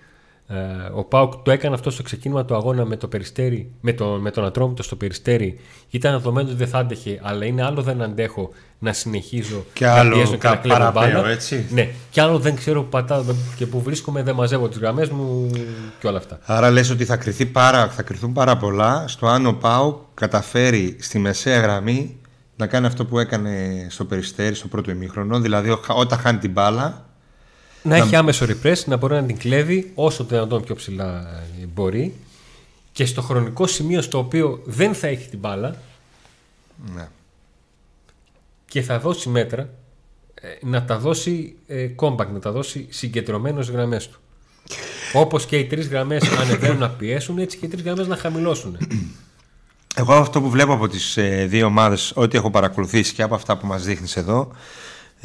[0.49, 0.55] Ε,
[0.95, 4.31] ο Πάουκ το έκανε αυτό στο ξεκίνημα του αγώνα με, το περιστέρι, με, το, με
[4.31, 5.59] τον Ατρόμητο στο περιστέρι.
[5.91, 9.93] Ήταν δεδομένο ότι δεν θα άντεχε, αλλά είναι άλλο δεν αντέχω να συνεχίζω Και να
[9.93, 11.29] άλλο πιέζω και να κα- κλέβω παραπέω, μπάλα.
[11.29, 11.67] έτσι.
[11.71, 13.25] Ναι, και άλλο δεν ξέρω που πατάω
[13.57, 15.51] και που βρίσκομαι, δεν μαζεύω τις γραμμές μου
[16.01, 16.39] και όλα αυτά.
[16.45, 20.97] Άρα λες ότι θα, κρυθεί πάρα, θα κρυθούν πάρα πολλά στο αν ο Πάου καταφέρει
[21.01, 22.17] στη μεσαία γραμμή
[22.57, 25.41] να κάνει αυτό που έκανε στο Περιστέρι στο πρώτο ημίχρονο.
[25.41, 27.05] Δηλαδή ο- όταν χάνει την μπάλα
[27.85, 31.67] Να έχει άμεσο repress, να μπορεί να την κλέβει όσο το δυνατόν πιο ψηλά ε,
[31.67, 32.15] μπορεί
[32.93, 35.77] και στο χρονικό σημείο στο οποίο δεν θα έχει την μπάλα
[36.95, 37.09] ναι.
[38.67, 39.69] και θα δώσει μέτρα
[40.35, 44.19] ε, να τα δώσει ε, compact, να τα δώσει συγκεντρωμένως γραμμές του.
[45.13, 48.79] Όπως και οι τρεις γραμμές ανεβαίνουν να πιέσουν, έτσι και οι τρεις γραμμές να χαμηλώσουν.
[49.95, 53.57] Εγώ αυτό που βλέπω από τις ε, δύο ομάδες, ό,τι έχω παρακολουθήσει και από αυτά
[53.57, 54.53] που μας δείχνεις εδώ,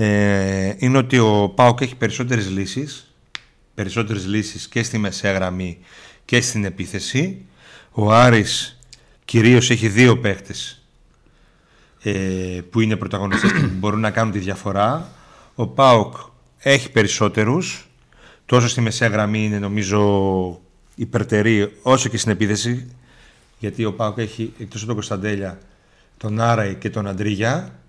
[0.02, 3.14] ε, είναι ότι ο ΠΑΟΚ έχει περισσότερες λύσεις,
[3.74, 5.78] περισσότερες λύσεις και στη μεσαία γραμμή
[6.26, 7.46] και στην επίθεση.
[7.92, 8.80] Ο Άρης
[9.26, 10.82] κυρίως έχει δύο παίχτες
[12.04, 12.12] ε,
[12.70, 15.10] που είναι πρωταγωνιστές και που μπορούν να κάνουν τη διαφορά.
[15.56, 16.16] Ο ΠΑΟΚ
[16.60, 17.88] έχει περισσότερους
[18.46, 20.62] τόσο στη μεσαία γραμμή είναι νομίζω
[20.96, 22.88] υπερτερή όσο και στην επίθεση
[23.60, 25.60] γιατί ο Πάοκ έχει εκτός από τον Κωνσταντέλια
[26.18, 27.80] τον Άραη και τον Αντρίγια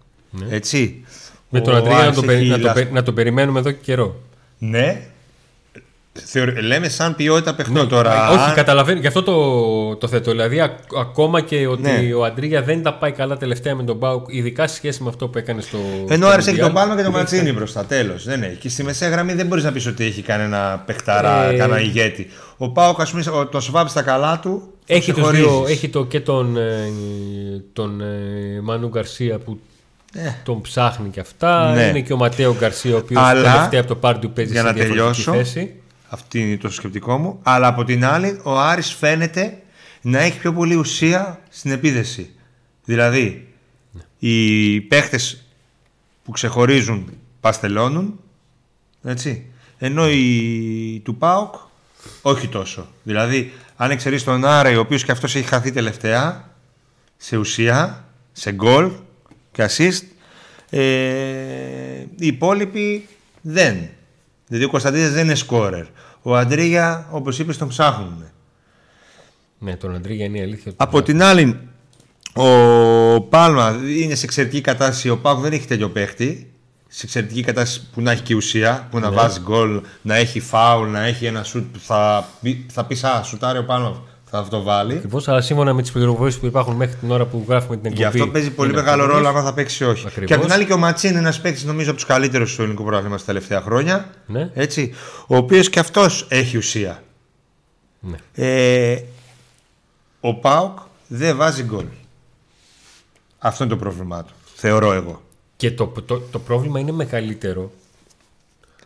[0.49, 1.05] έτσι
[1.51, 3.15] Με τον Ο Αντρίγια να, Άρης τον περι- έχει να, τον λασ- περι- να τον
[3.15, 4.17] περιμένουμε εδώ και καιρό.
[4.59, 5.01] ναι
[6.25, 9.01] Θεωρ- λέμε σαν ποιότητα παιχνών τώρα Όχι, αν- καταλαβαίνω.
[9.01, 10.31] Γι' αυτό το, το θέτω.
[10.31, 12.15] Δηλαδή, α- ακόμα και ότι Ναι.
[12.15, 15.29] ο Αντρίγια δεν τα πάει καλά τελευταία με τον Μπάουκ, ειδικά σε σχέση με αυτό
[15.29, 15.79] που έκανε στο.
[16.09, 16.63] Ενώ στο άρεσε έχει Mundial.
[16.65, 17.85] τον Πάλμα και τον Ματσίνη μπροστά.
[17.85, 18.25] Τέλος.
[18.25, 18.55] Δεν έχει.
[18.57, 22.27] Και στη μεσαία γραμμή δεν μπορείς να πεις ότι έχει κανένα παιχταρά, Ε, κανένα ηγέτη.
[22.57, 24.63] Ο Πάοκ, ας πούμε, ο- το Σβάμπ στα καλά του.
[24.87, 25.47] Έχει, τους ξεχωρίζεις.
[25.47, 26.93] δύο, έχει το, και τον, ε,
[27.73, 29.59] τον ε, Μανού Γκαρσία που
[30.15, 30.33] Ε.
[30.43, 31.73] τον ψάχνει και αυτά.
[31.73, 31.83] Ναι.
[31.83, 34.67] Είναι και ο Ματέο Γκαρσία ο οποίος Αλλά, τελευταία από το Πάρντιου παίζει για σε
[34.67, 35.75] να διαφορετική τελειώσω, θέση.
[36.09, 37.39] Αυτή είναι το σκεπτικό μου.
[37.43, 39.63] Αλλά από την άλλη, ο Άρης φαίνεται
[40.01, 42.35] να έχει πιο πολύ ουσία στην επίδεση.
[42.85, 43.49] Δηλαδή,
[44.19, 45.45] οι παίχτες
[46.25, 48.21] που ξεχωρίζουν παστελώνουν.
[49.05, 49.45] Έτσι.
[49.79, 51.55] Ενώ οι του ΠΑΟΚ
[52.23, 52.87] όχι τόσο.
[53.03, 56.51] Δηλαδή, αν εξαιρείς τον Άρα, ο οποίος και αυτός έχει χαθεί τελευταία,
[57.17, 58.91] σε ουσία, σε γκολ
[59.67, 60.03] και assist,
[60.71, 60.81] ε,
[62.17, 63.09] οι υπόλοιποι
[63.41, 63.89] δεν.
[64.47, 65.85] Δηλαδή ο Κωνσταντίνας δεν είναι σκόρερ.
[66.23, 68.25] Ο Αντρίγια, όπως είπες, τον ψάχνουν.
[69.59, 70.65] Ναι, τον Αντρίγια είναι η αλήθεια.
[70.67, 71.59] ότι Από την άλλη,
[72.35, 75.09] ο Πάλμα είναι σε εξαιρετική κατάσταση.
[75.09, 76.53] Ο Πάκου δεν έχει τέτοιο παίχτη.
[76.89, 80.91] Σε εξαιρετική κατάσταση που να έχει και ουσία, που να βάζει γκολ, να έχει φάουλ,
[80.91, 84.63] να έχει ένα σουτ που θα, πει- θα πεις Α, σουτάρει ο Πάλμα, θα αυτό
[84.63, 84.95] βάλει.
[84.95, 88.01] Ακριβώς, αλλά σύμφωνα με τις πληροφορίες που υπάρχουν μέχρι την ώρα που γράφουμε την εκπομπή.
[88.03, 89.25] Γι' αυτό παίζει πολύ είναι μεγάλο ακριβώς.
[89.25, 90.07] ρόλο αν θα παίξει ή όχι.
[90.07, 90.29] Ακριβώς.
[90.29, 92.63] Και απ' την άλλη και ο Ματσίν είναι ένας παίκτης νομίζω από τους καλύτερους του
[92.63, 94.11] ελληνικού πρωτάθλημα τα τελευταία χρόνια.
[94.27, 94.51] Ναι.
[94.55, 94.95] Έτσι,
[95.27, 97.03] ο οποίος και αυτός έχει ουσία.
[98.01, 98.17] Ναι.
[98.35, 99.03] Ε,
[100.21, 101.85] ο Πάουκ δεν βάζει γκολ.
[103.39, 104.33] Αυτό είναι το πρόβλημά του.
[104.55, 105.23] Θεωρώ εγώ.
[105.57, 107.71] Και το, το, το πρόβλημα είναι μεγαλύτερο.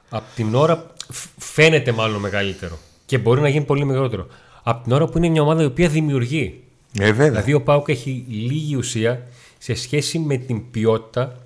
[0.09, 0.87] Από την ώρα.
[1.12, 2.78] φ- Φαίνεται μάλλον μεγαλύτερο.
[3.07, 4.26] Και μπορεί να γίνει πολύ μεγαλύτερο.
[4.66, 6.61] Από την ώρα που είναι μια ομάδα η οποία δημιουργεί.
[6.98, 7.29] Ε, βέβαια.
[7.31, 9.22] Δηλαδή ο Πάουκ έχει λίγη ουσία
[9.59, 11.37] σε σχέση με την ποιότητα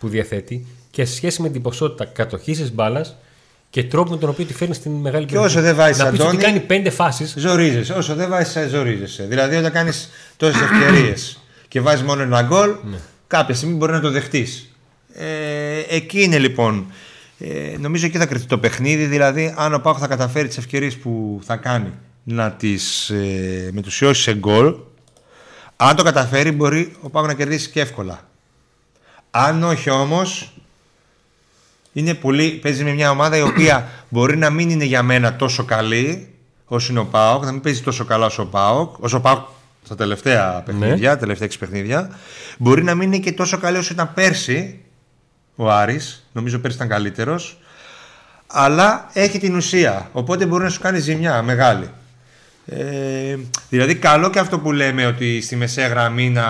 [0.00, 3.16] που διαθέτει και σε σχέση με την ποσότητα κατοχής τη μπάλας
[3.70, 6.18] και τρόπο με τον οποίο τη φέρνει στην μεγάλη Και όσο δεν βάζεις, Να πεις
[6.18, 7.34] ότι Αντώνη- κάνει πέντε φάσεις.
[7.38, 7.92] Ζορίζεσαι.
[7.92, 9.24] Όσο δεν βάζει, ζορίζεσαι.
[9.24, 12.96] Δηλαδή, όταν κάνεις τόσες ευκαιρίες και βάζεις μόνο ένα γκολ, Ναι.
[13.26, 14.72] κάποια στιγμή μπορεί να το δεχτείς.
[15.14, 16.86] Ε, εκεί είναι λοιπόν.
[17.38, 19.04] Ε, νομίζω εκεί θα κρυφτεί το παιχνίδι.
[19.04, 21.92] Δηλαδή, αν ο Πάκο θα καταφέρει τις ευκαιρίες που θα κάνει
[22.30, 24.74] να τις ε, μετουσιώσει σε γκολ,
[25.76, 28.20] αν το καταφέρει, μπορεί ο Πάκο να κερδίσει και εύκολα.
[29.30, 30.52] Αν όχι όμως,
[31.92, 35.64] είναι πολύ, παίζει με μια ομάδα η οποία μπορεί να μην είναι για μένα τόσο
[35.64, 39.20] καλή όσο είναι ο Πάοκ, να μην παίζει τόσο καλά όσο ο Πάοκ, όσο ο
[39.20, 39.46] Πάοκ
[39.84, 42.18] στα τελευταία παιχνίδια, τελευταία έξι παιχνίδια.
[42.58, 44.80] Μπορεί να μην είναι και τόσο καλή όσο ήταν πέρσι
[45.56, 47.58] ο Άρης, νομίζω πέρσι ήταν καλύτερος,
[48.46, 51.90] αλλά έχει την ουσία, οπότε μπορεί να σου κάνει ζημιά μεγάλη.
[52.70, 53.36] Ε,
[53.70, 56.46] δηλαδή καλό και αυτό που λέμε ότι στη μεσαία γραμμή να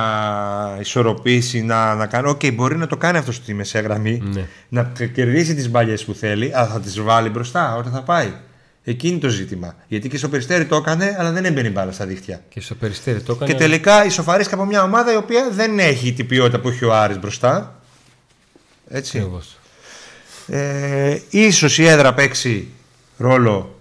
[0.80, 2.28] ισορροπήσει, να, να κάνει.
[2.28, 4.22] Οκ, μπορεί να το κάνει αυτό στη μεσαία γραμμή.
[4.32, 4.46] Ναι.
[4.68, 8.32] Να κερδίσει τις μπαλιές που θέλει, αλλά θα τις βάλει μπροστά όταν θα πάει.
[8.84, 9.74] Εκείνη το ζήτημα.
[9.88, 12.42] Γιατί και στο Περιστέρι το έκανε, αλλά δεν έμπαινε η μπάλα στα δίχτυα.
[12.48, 13.52] Και στο Περιστέρι το έκανε.
[13.52, 16.94] Και τελικά ισοφαρίστηκε από μια ομάδα η οποία δεν έχει την ποιότητα που έχει ο
[16.94, 17.80] Άρης μπροστά.
[18.88, 19.18] Έτσι.
[19.18, 19.58] Ακριβώς.
[20.46, 22.68] Ε, ίσως η έδρα παίξει
[23.16, 23.80] ρόλο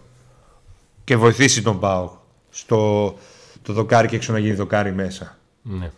[1.03, 2.16] και βοηθήσει τον Πάο
[2.57, 3.17] στο
[3.61, 5.37] το δοκάρι και έξω να γίνει δοκάρι μέσα.
[5.61, 5.91] Ναι.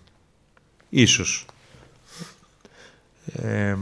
[0.89, 1.45] Ίσως.
[3.33, 3.75] Ε,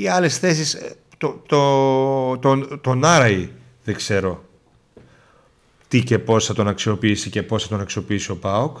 [0.00, 3.50] οι άλλες θέσεις ε, το, το, τον, τον Άραη
[3.84, 4.44] δεν ξέρω
[5.88, 8.78] τι και πώς θα τον αξιοποιήσει και πώς θα τον αξιοποιήσει ο ΠΑΟΚ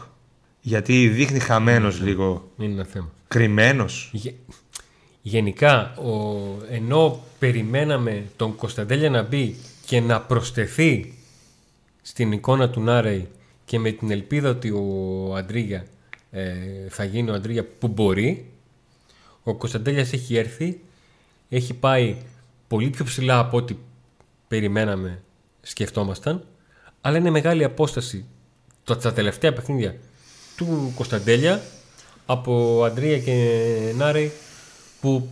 [0.60, 3.10] γιατί δείχνει χαμένος λίγο Είναι ένα θέμα.
[3.28, 4.34] κρυμμένος Γε-
[5.22, 6.46] Γενικά, ο...
[6.70, 11.14] ενώ περιμέναμε τον Κωνσταντέλια να μπει και να προσθεθεί
[12.02, 13.28] στην εικόνα του Νάρεϊ
[13.64, 15.86] και με την ελπίδα ότι ο Αντρίγια
[16.30, 16.52] ε,
[16.88, 18.50] θα γίνει ο Αντρίγια που μπορεί,
[19.42, 20.80] ο Κωνσταντέλιας έχει έρθει,
[21.48, 22.16] έχει πάει
[22.68, 23.76] πολύ πιο ψηλά από ό,τι
[24.48, 25.22] περιμέναμε,
[25.62, 26.44] σκεφτόμασταν,
[27.00, 28.24] αλλά είναι μεγάλη απόσταση
[28.84, 29.96] τα τα τελευταία παιχνίδια
[30.56, 31.62] του Κωνσταντέλια
[32.26, 34.32] από Αντρία και Νάρη
[35.00, 35.28] που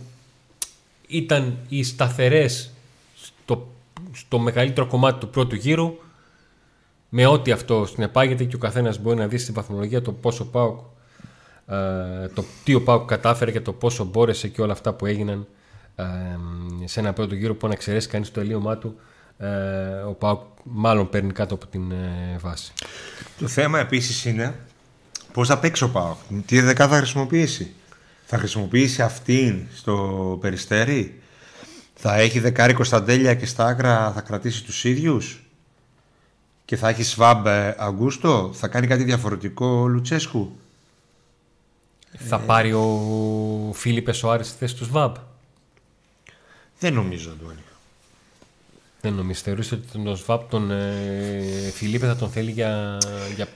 [1.07, 2.71] ήταν οι σταθερές
[3.15, 3.71] στο,
[4.13, 5.97] στο μεγαλύτερο κομμάτι του πρώτου γύρου
[7.13, 10.79] με ό,τι αυτό συνεπάγεται και ο καθένας μπορεί να δεις στην βαθμολογία το πόσο ΠΑΟΚ
[11.67, 15.47] ε, το τι ο ΠΑΟΚ κατάφερε και το πόσο μπόρεσε και όλα αυτά που έγιναν
[15.95, 16.05] ε,
[16.85, 18.99] σε ένα πρώτο γύρο που να εξαιρέσει κανείς το ελίωμά του
[19.37, 19.47] ε,
[20.07, 22.73] ο ΠΑΟΚ μάλλον παίρνει κάτω από την ε, βάση.
[23.39, 24.55] Το θέμα επίσης είναι
[25.33, 27.73] πώς θα παίξει ο ΠΑΟΚ, τι δεκάδα θα χρησιμοποιήσει.
[28.25, 31.21] Θα χρησιμοποιήσει αυτήν στο περιστέρι,
[31.93, 35.50] Θα έχει δεκάρι Κωνσταντέλια και στα άκρα θα κρατήσει τους ίδιους
[36.65, 38.49] και θα έχεις Σβάμπ ε, Αγκούστο.
[38.53, 40.51] Θα κάνει κάτι διαφορετικό ο Λουτσέσκου;
[42.17, 42.87] Θα πάρει ο
[43.73, 45.15] Φίλιππες Σοάρη στη θέση του Σβάμπ;
[46.79, 47.59] Δεν νομίζω, Αντώνη.
[49.01, 49.41] Δεν νομίζω.
[49.43, 52.97] Θεωρείς ότι τον Σβάμπ τον ε, Φιλίππε θα τον θέλει για,
[53.35, 53.47] για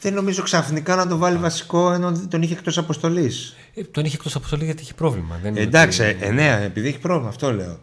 [0.00, 3.56] Δεν νομίζω ξαφνικά να τον βάλει βασικό ενώ τον είχε εκτός αποστολής.
[3.74, 5.38] Ε, τον είχε εκτός αποστολής γιατί είχε πρόβλημα.
[5.42, 7.78] Δεν είναι Εντάξει, ότι- ε, ναι, επειδή έχει πρόβλημα, αυτό λέω.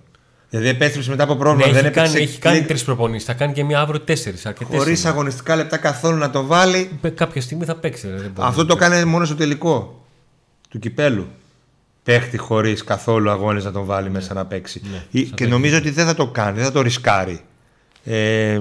[0.49, 1.65] Δηλαδή επέστρεψε μετά από Ναι, πρόβλημα.
[1.69, 3.25] έχει, δεν κάνει, έπαιξε έχει κάνει κλικ, τρεις προπονήσεις.
[3.27, 4.47] Θα κάνει και μία αύριο τέσσερις.
[4.63, 6.99] χωρίς αγωνιστικά λεπτά καθόλου να τον βάλει.
[7.15, 8.07] Κάποια στιγμή θα παίξει.
[8.07, 8.91] ρε, δεν μπορεί Αυτό να το παίξει.
[8.91, 10.05] κάνει μόνο στο τελικό
[10.69, 11.27] του κυπέλου.
[12.03, 14.81] Παίχτη χωρίς καθόλου αγώνες να τον βάλει μέσα να παίξει.
[14.91, 15.47] Ναι, Ή- σαν και τέτοιο.
[15.47, 17.39] νομίζω ότι δεν θα το κάνει, δεν θα το ρισκάρει.
[18.03, 18.59] Ε,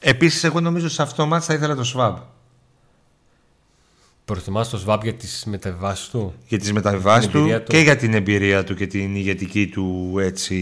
[0.00, 2.16] Επίσης, εγώ νομίζω σε αυτό το μάτι θα ήθελα το Σβάμπ.
[4.32, 7.70] Προτιμάς το Σβάμπ για τις μεταβάσει του; Για τις μεταβιβάσεις Την του, εμπειρία του.
[7.72, 10.56] και για την εμπειρία του και την ηγετική του έτσι,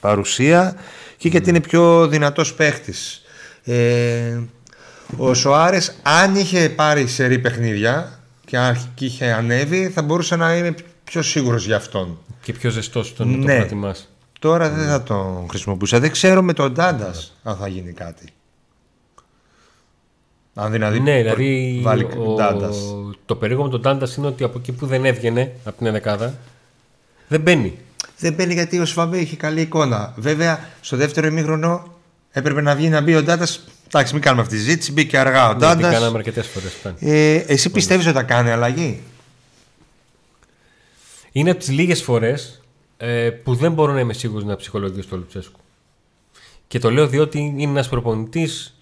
[0.00, 0.76] παρουσία
[1.16, 3.22] και γιατί είναι πιο δυνατός παίχτης.
[3.64, 4.38] Ε,
[5.16, 10.54] ο Σοάρες αν είχε πάρει σερή παιχνίδια και αν και είχε ανέβει θα μπορούσε να
[10.56, 12.18] είναι πιο σίγουρος για αυτόν.
[12.42, 13.52] Και πιο ζεστός τον Ναι.
[13.52, 13.94] το προτιμά.
[14.38, 16.00] Τώρα δεν θα τον χρησιμοποιούσα.
[16.00, 18.24] Δεν ξέρω με τον Ντάντας αν θα γίνει κάτι.
[20.54, 22.76] Αν δηλαδή, Ναι, δηλαδή βάλει ο, Ντάντας.
[23.26, 26.34] το περίεργο με τον Τάντας είναι ότι από εκεί που δεν έβγαινε από την ενδεκάδα
[27.28, 27.78] δεν μπαίνει.
[28.18, 30.14] Δεν μπαίνει γιατί ο Σφαμπέ είχε καλή εικόνα.
[30.16, 31.92] Βέβαια, στο δεύτερο ημίχρονο
[32.30, 33.46] έπρεπε να βγει να μπει ο Ντάντα.
[33.86, 34.92] Εντάξει, μην κάνουμε αυτή τη ζήτηση.
[34.92, 36.16] Μπήκε αργά ο Ναι, τι κάναμε Ντάντα.
[36.16, 36.72] αρκετές φορές.
[37.00, 39.02] Ε, εσύ πιστεύεις ότι θα κάνει αλλαγή;
[41.32, 42.62] Είναι από τις λίγες φορές
[42.96, 45.60] ε, που δεν μπορώ να είμαι σίγουρος να ψυχολογήσω το Λουτσέσκου.
[46.68, 48.73] Και το λέω διότι είναι ένας προπονητής.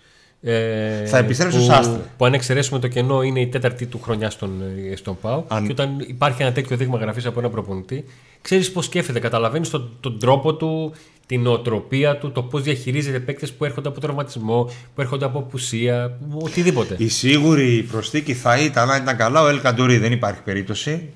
[0.45, 2.01] Ε, Θα επιστρέψει που, στο Σάστρε.
[2.17, 4.51] που αν εξαιρέσουμε το κενό είναι η τέταρτη του χρονιά στον,
[4.93, 5.45] ε, στον ΠΑΟ.
[5.49, 8.05] Αν- Και όταν υπάρχει ένα τέτοιο δείγμα γραφής από ένα προπονητή,
[8.43, 10.93] ξέρεις πώς σκέφτεται, καταλαβαίνεις τον, τον τρόπο του,
[11.27, 16.19] την νοοτροπία του, το πώς διαχειρίζεται παίκτες που έρχονται από τραυματισμό, που έρχονται από απουσία,
[16.33, 16.95] οτιδήποτε.
[16.99, 19.99] Η σίγουρη προσθήκη θα ήταν αν ήταν καλά ο Ελ Καντουρί.
[19.99, 21.09] Δεν υπάρχει περίπτωση.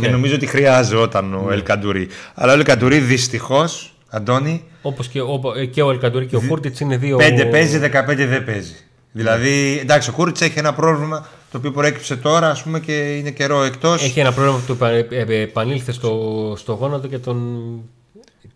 [0.00, 2.08] και νομίζω ότι χρειάζονταν ο Ελ Καντουρί.
[2.34, 6.36] Αλλά ο Ελ Καντουρί δυστυχώς, Αντώνη, Όπως και, ο- ε, και ο Ελ Καντουρί και
[6.36, 7.16] ο Κούρτιτς είναι δύο.
[7.16, 8.74] 5 παίζει, 15 δεν παίζει.
[9.12, 13.30] Δηλαδή, εντάξει, ο Κούρτιτς έχει ένα πρόβλημα το οποίο προέκυψε τώρα, ας πούμε, και είναι
[13.30, 14.04] καιρό εκτός.
[14.04, 14.90] Έχει ένα πρόβλημα που του επα-
[15.30, 17.58] ε, επανήλθε στο, στο γόνατο και τον,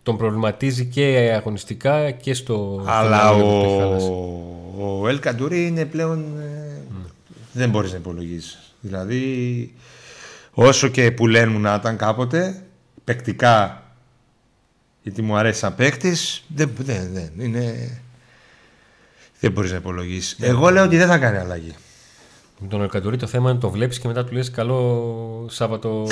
[0.02, 2.82] τον προβληματίζει και αγωνιστικά και στο.
[2.86, 4.10] Αλλά στο ο, μυαλό του που έχει χαλάσει.
[5.02, 6.18] ο Ελ Καντουρί είναι πλέον.
[6.40, 6.80] ε,
[7.52, 8.58] Δεν μπορείς να υπολογίσει.
[8.80, 9.74] Δηλαδή,
[10.52, 12.62] όσο και που λένε μου να ήταν κάποτε,
[13.04, 13.82] παικτικά,
[15.08, 17.90] γιατί μου αρέσει σαν παίκτης, δεν, δεν, δεν, είναι.
[19.40, 20.36] Δεν μπορείς να υπολογίσεις.
[20.40, 21.74] Εγώ λέω ότι δεν θα κάνει αλλαγή.
[22.58, 26.06] Με τον Ελκαντορή το θέμα είναι το βλέπεις και μετά του λες καλό Σάββατο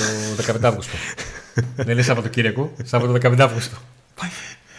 [0.46, 0.96] 15 Αύγουστο.
[1.76, 3.76] Δεν λέει Σάββατο Κυριακού, Σάββατο 15 Αύγουστο.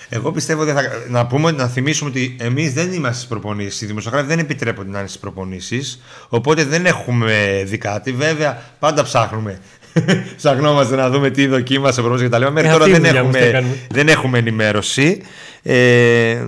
[0.10, 0.82] Εγώ πιστεύω ότι θα...
[1.10, 3.82] να πούμε, να θυμίσουμε ότι εμείς δεν είμαστε στις προπονήσεις.
[3.82, 6.02] Οι δημοσιογράφοι δεν επιτρέπονται να είναι στις προπονήσεις.
[6.30, 8.12] Οπότε δεν έχουμε δει κάτι.
[8.12, 9.60] Βέβαια, πάντα ψάχνουμε.
[10.38, 12.52] Ψαχνόμαστε να δούμε τι δοκίμασε ο προπονητής κτλ.
[12.52, 13.76] Μέχρι Ε, τώρα αυτή η δεν δουλειά μας, τι έχουμε, κάνουμε.
[13.90, 15.22] δεν έχουμε ενημέρωση.
[15.64, 16.46] Ε,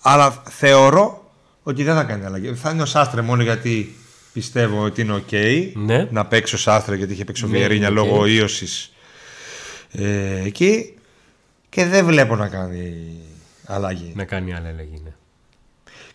[0.00, 1.30] αλλά θεωρώ
[1.62, 2.54] ότι δεν θα κάνει αλλαγή.
[2.54, 3.94] Θα είναι ο Σάστρε μόνο γιατί
[4.32, 5.32] πιστεύω ότι είναι οκ.
[5.74, 6.08] Ναι.
[6.10, 8.06] Να παίξει ο Σάστρε γιατί είχε παίξει ο Ναι, Βιερίνια είναι οκ.
[8.06, 8.92] λόγω ίωσης
[9.92, 10.94] ε, εκεί.
[11.68, 12.94] Και δεν βλέπω να κάνει
[13.66, 14.12] αλλαγή.
[14.16, 15.00] Να κάνει άλλη αλλαγή.
[15.04, 15.10] Ναι.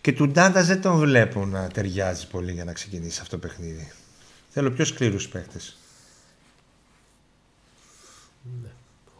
[0.00, 3.92] Και του Ντάντα δεν τον βλέπω να ταιριάζει πολύ για να ξεκινήσει αυτό το παιχνίδι.
[4.48, 5.58] Θέλω πιο σκληρούς παίχτε.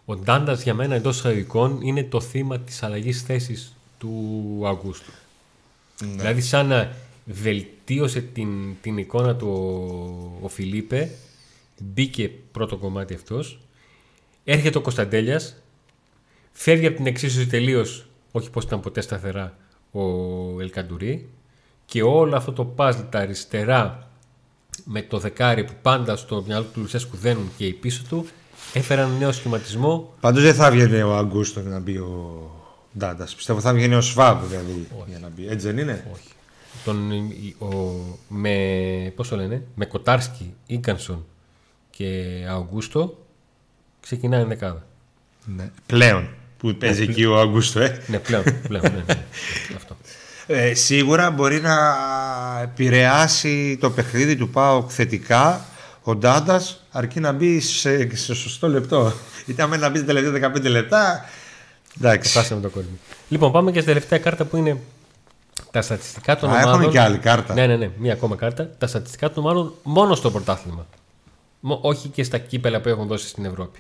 [0.05, 5.13] Ο Ντάντας για μένα εντός εισαγωγικών είναι το θύμα της αλλαγής θέσης του Αυγούστου.
[5.99, 6.93] Δηλαδή, σαν να
[7.25, 9.49] βελτίωσε την, την εικόνα του
[10.41, 11.11] ο, ο Φιλίπε,
[11.79, 13.59] μπήκε πρώτο κομμάτι αυτός.
[14.45, 15.55] Έρχεται ο Κωνσταντέλιας,
[16.53, 19.57] φεύγει από την εξίσωση τελείως, όχι πως ήταν ποτέ σταθερά,
[19.91, 20.01] ο
[20.61, 21.29] Ελκαντουρί
[21.87, 24.11] και όλο αυτό το παζλ τα αριστερά
[24.85, 28.27] με το δεκάρι που πάντα στο μυαλό του Λουσέσκου δένουν και η πίσω του
[28.79, 32.51] έφεραν νέο σχηματισμό Πάντως δεν θα βγαίνει ο Αγκούστο να μπει ο
[32.99, 33.35] Ντάντας.
[33.35, 35.47] Πιστεύω θα βγαίνει ο Σβάμπ δηλαδή για να μπει.
[35.49, 36.29] Έτσι δεν είναι; Όχι.
[36.85, 37.13] Τον,
[37.59, 41.25] ο, με, πώς το λένε, με Κοτάρσκι, Ίκανσον
[41.91, 43.25] και Αουγκούστο
[44.01, 44.87] ξεκινάει η δεκάδα.
[45.45, 45.71] Ναι.
[45.87, 47.81] Πλέον που παίζει εκεί ο Αγκούστο.
[47.81, 48.03] Ε.
[48.07, 48.45] Ναι, πλέον.
[48.69, 49.25] πλέον ναι, ναι.
[49.77, 49.97] Αυτό.
[50.47, 51.77] Ε, σίγουρα μπορεί να
[52.63, 55.65] επηρεάσει το παιχνίδι του ΠΑΟΚ θετικά
[56.07, 59.13] ο Ντάντα αρκεί να μπει σε, σε σωστό λεπτό.
[59.47, 61.25] Γιατί άμα να μπει τα τελευταία 15 λεπτά.
[61.99, 62.31] Εντάξει.
[62.31, 62.99] Φτάσαμε το κόρμι.
[63.29, 64.81] Λοιπόν, πάμε και στη τελευταία κάρτα που είναι
[65.71, 66.73] τα στατιστικά των Α, ομάδων.
[66.73, 67.55] έχουμε και άλλη κάρτα.
[67.55, 68.71] Ναι, ναι, ναι, μία ακόμα κάρτα.
[68.79, 70.87] Τα στατιστικά των ομάδων μόνο στο πρωτάθλημα.
[71.61, 73.79] Μο- όχι και στα κύπελα που έχουν δώσει στην Ευρώπη.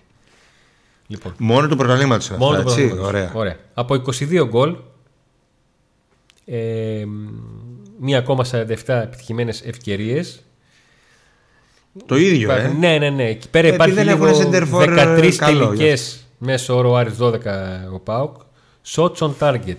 [1.06, 3.08] Λοιπόν, Μόνο του πρωταθλήματος είναι μόνο αυτά, το έτσι; πρωτάθλημα.
[3.08, 3.30] Ωραία.
[3.34, 3.56] Ωραία.
[3.74, 4.76] Από 22 γκολ,
[6.44, 7.04] ε,
[8.00, 10.42] μία ακόμα 47 επιτυχημένες ευκαιρίες.
[12.06, 12.68] Το ίδιο, ε.
[12.78, 13.28] Ναι, ναι, ναι.
[13.28, 14.88] Εκεί πέρα Επειδή υπάρχει δεν λίγο έχουν center for,
[15.28, 17.38] 13 καλό, τελικές μέσω όρο Άρης 12
[17.92, 18.36] ο ΠΑΟΚ.
[18.94, 19.76] Shots on target.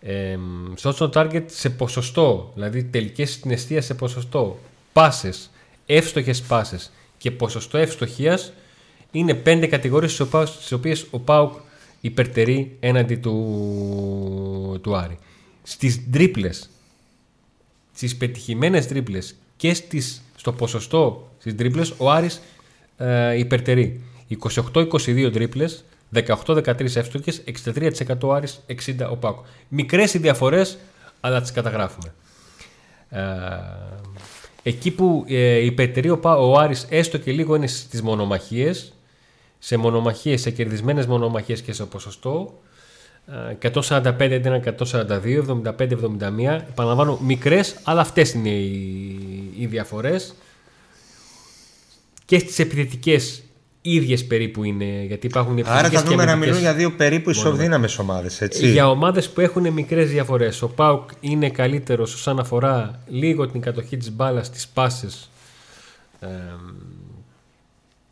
[0.00, 0.36] Ε,
[0.82, 4.58] shots on target σε ποσοστό, δηλαδή τελικές στην αιστεία σε ποσοστό.
[4.92, 5.50] Πάσες,
[5.86, 8.52] εύστοχες πάσες και ποσοστό ευστοχίας
[9.10, 11.52] είναι πέντε κατηγορίες στις οποίες- στις οποίες ο ΠΑΟΚ
[12.00, 15.18] υπερτερεί έναντι του, του Άρη.
[15.62, 16.68] Στις τρίπλες
[17.94, 22.40] στις πετυχημένες τρίπλες και στις, στο ποσοστό στις τρίπλες ο Άρης
[22.96, 24.00] ε, υπερτερεί.
[24.72, 29.44] 28-22 τρίπλες 18-13 εύστοχες 63% ο Άρης 60% ο Πάκο.
[29.68, 30.78] Μικρές οι διαφορές
[31.20, 32.14] αλλά τις καταγράφουμε.
[33.08, 33.20] Ε,
[34.62, 38.92] εκεί που ε, υπερτερεί ο, Πα- ο Άρης έστω και λίγο είναι στις μονομαχίες
[39.58, 42.58] σε μονομαχίες, σε κερδισμένες μονομαχίες και σε ποσοστό.
[43.60, 46.60] Ε, 145 ήταν 142, 75-71.
[46.68, 50.34] Επαναλαμβάνω, μικρές, αλλά αυτές είναι οι, οι διαφορές.
[52.24, 53.42] Και στις επιθετικές
[53.80, 56.56] ίδιες περίπου είναι, γιατί υπάρχουν Άρα επιθετικές τα και νούμερα αμυντικές.
[56.56, 58.70] μιλούν για δύο περίπου ισοβδύναμε ομάδες, έτσι.
[58.70, 60.62] Για ομάδες που έχουν μικρές διαφορές.
[60.62, 65.30] Ο ΠΑΟΚ είναι καλύτερος όσον αφορά λίγο την κατοχή της μπάλας στις πάσες
[66.20, 66.26] ε,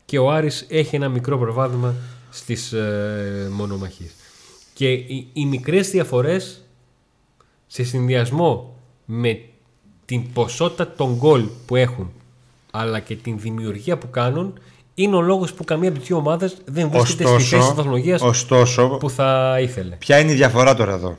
[0.05, 1.95] και ο Άρης έχει ένα μικρό προβάδισμα
[2.29, 4.11] στις ε, μονομαχίες.
[4.73, 6.61] Και οι, οι μικρές διαφορές
[7.67, 9.41] σε συνδυασμό με
[10.07, 12.11] την ποσότητα των γκολ που έχουν
[12.71, 14.59] αλλά και την δημιουργία που κάνουν
[14.93, 18.21] είναι ο λόγος που καμία από τις δύο ομάδες δεν βρίσκεται στη θέση της βαθμολογίας
[18.21, 19.95] ωστόσο που θα ήθελε.
[19.95, 21.17] ποια είναι η διαφορά τώρα εδώ;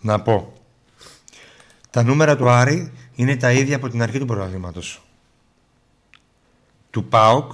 [0.00, 0.52] Να πω.
[1.90, 5.02] Τα νούμερα του Άρη είναι τα ίδια από την αρχή του πρωταθλήματος.
[6.90, 7.52] Του ΠΑΟΚ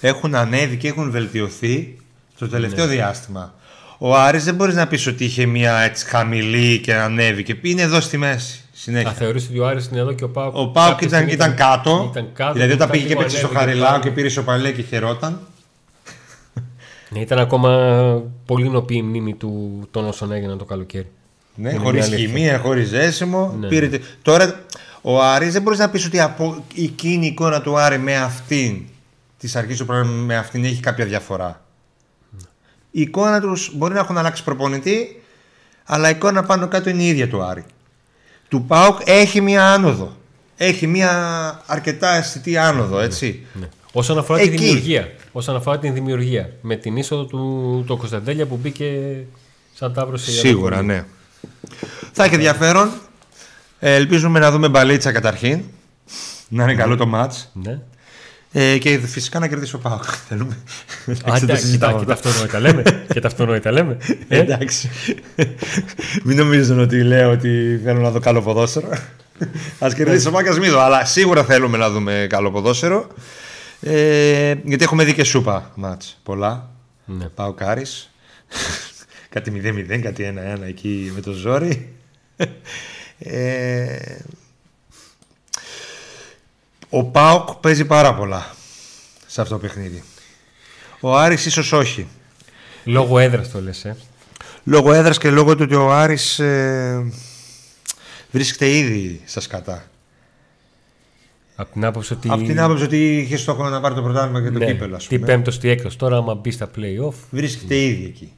[0.00, 1.98] έχουν ανέβει και έχουν βελτιωθεί
[2.34, 3.54] στο τελευταίο διάστημα.
[3.98, 7.58] Ο Άρης δεν μπορείς να πεις ότι είχε μια έτσι χαμηλή και ανέβηκε.
[7.62, 8.65] Είναι εδώ στη μέση.
[8.78, 9.10] Συνέχεια.
[9.10, 10.56] Θα θεωρήσει ότι ο Άρης είναι εδώ και ο Πάουκ.
[10.56, 12.52] Ο Πάουκ κάποια ήταν, στιγμή ήταν, κάτω, Ήταν κάτω.
[12.52, 14.02] Δηλαδή όταν μετά πήγε και λίγο έπαιξε στο ανέβηκε Χαριλάου πάλι.
[14.02, 15.40] και πήρε σοπαλέ και χαιρόταν.
[17.10, 17.70] Ναι, ήταν ακόμα
[18.46, 21.10] πολύ νοπή η μνήμη του των όσων έγιναν το καλοκαίρι.
[21.54, 22.26] Ναι, Είναι χωρίς μια αλήθεια.
[22.34, 23.54] χημεία, χωρίς ζέσιμο.
[23.60, 23.68] Ναι.
[23.68, 23.88] Πήρε...
[23.88, 24.60] τε- Τώρα
[25.02, 28.82] ο Άρης δεν μπορείς να πεις ότι από εκείνη η εικόνα του Άρη με αυτήν
[29.38, 31.60] της αρχής του πρόγραμμα με αυτήν έχει κάποια διαφορά.
[32.90, 35.22] Η εικόνα τους μπορεί να έχουν αλλάξει προπονητή,
[35.84, 37.64] αλλά η εικόνα πάνω κάτω είναι η ίδια του Άρη.
[38.48, 40.16] Του Πάουκ έχει μία άνοδο.
[40.56, 41.12] Έχει μία
[41.66, 43.46] αρκετά αισθητή άνοδο, έτσι.
[43.52, 43.68] Ναι.
[43.92, 44.50] Όσον αφορά Εκεί.
[44.50, 45.12] τη δημιουργία.
[45.32, 46.52] Όσον αφορά την δημιουργία.
[46.60, 49.18] Με την είσοδο του το Κωνσταντέλια που μπήκε
[49.74, 51.04] σαν τάβρο σε Σίγουρα, ναι.
[52.12, 52.90] Θα έχει ενδιαφέρον.
[53.78, 55.62] Ε, ελπίζουμε να δούμε μπαλίτσα καταρχήν.
[56.48, 57.50] Να είναι καλό το μάτς.
[57.52, 57.80] Ναι.
[58.58, 60.04] Ε, και φυσικά να κερδίσει ο Πάοκ.
[60.28, 60.56] Θέλουμε.
[61.06, 62.22] Α, Εντάξει, το κοιτά, συζητάμε και αυτό.
[62.22, 62.82] τα αυτονόητα λέμε.
[63.12, 63.96] και τα αυτονόητα λέμε.
[64.28, 64.90] Ε, Εντάξει.
[66.24, 68.88] μην νομίζουν ότι λέω ότι θέλω να δω καλό ποδόσφαιρο.
[69.78, 70.80] Α κερδίσει ο Πάοκ, ας μην δω.
[70.80, 73.06] Αλλά σίγουρα θέλουμε να δούμε καλό ποδόσφαιρο.
[73.80, 76.70] Ε, γιατί έχουμε δει και σούπα μάτς πολλά.
[77.04, 77.24] ναι.
[77.28, 78.10] Πάω Κάρις
[79.34, 79.52] κάτι
[79.90, 81.88] 0-0, κάτι 1-1 εκεί με το ζόρι.
[83.18, 83.96] Ε,
[86.90, 88.54] ο Πάοκ παίζει πάρα πολλά
[89.26, 90.02] σε αυτό το παιχνίδι.
[91.00, 92.06] Ο Άρης ίσως όχι.
[92.84, 93.84] Λόγω έδρας το λες.
[93.84, 93.96] Ε.
[94.64, 97.12] Λόγω έδρας και λόγω του ότι ο Άρης ε,
[98.30, 99.84] βρίσκεται ήδη στα σκατά.
[101.56, 102.28] Από την άποψη ότι.
[102.30, 105.06] Από την άποψη ότι είχε στόχο να πάρει το πρωτάθλημα και το ναι, κύπελο, ας
[105.06, 105.26] Τι πούμε.
[105.26, 105.96] πέμπτος, τι έκτος.
[105.96, 107.14] Τώρα, άμα μπει στα playoff.
[107.30, 108.32] Βρίσκεται ήδη εκεί.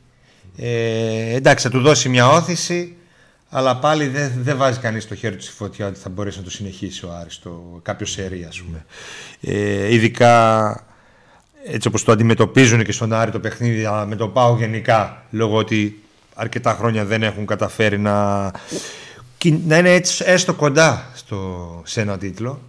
[0.57, 2.97] Ε, εντάξει, θα του δώσει μια όθηση,
[3.51, 6.45] αλλά πάλι δεν δεν βάζει κανείς το χέρι του στη φωτιά ότι θα μπορέσει να
[6.45, 8.85] το συνεχίσει ο Άρης το κάποιος σερί, ας πούμε.
[9.41, 10.87] Ε, ειδικά
[11.65, 15.57] έτσι όπως το αντιμετωπίζουν και στον Άρη το παιχνίδι, αλλά με το πάω γενικά, λόγω
[15.57, 16.03] ότι
[16.35, 18.41] αρκετά χρόνια δεν έχουν καταφέρει να,
[19.67, 22.61] να είναι έτσι έστω κοντά στο, σε ένα τίτλο.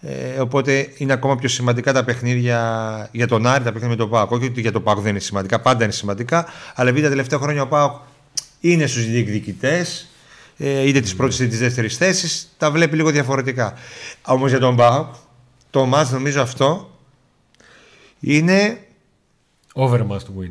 [0.00, 4.10] Ε, οπότε είναι ακόμα πιο σημαντικά τα παιχνίδια για τον Άρη, τα παιχνίδια με τον
[4.10, 4.30] Πάοκ.
[4.30, 6.46] Όχι ότι για τον Πάοκ δεν είναι σημαντικά, πάντα είναι σημαντικά.
[6.74, 7.96] Αλλά επειδή τα τελευταία χρόνια ο Πάοκ
[8.60, 10.08] είναι στους διεκδικητές, ε,
[10.58, 13.74] είτε τη πρώτη είτε τη δεύτερη θέση, τα βλέπει λίγο διαφορετικά.
[14.26, 15.14] Όμως για τον Πάοκ,
[15.70, 16.90] το μάτς νομίζω αυτό
[18.20, 18.78] είναι.
[19.74, 20.50] Over must win.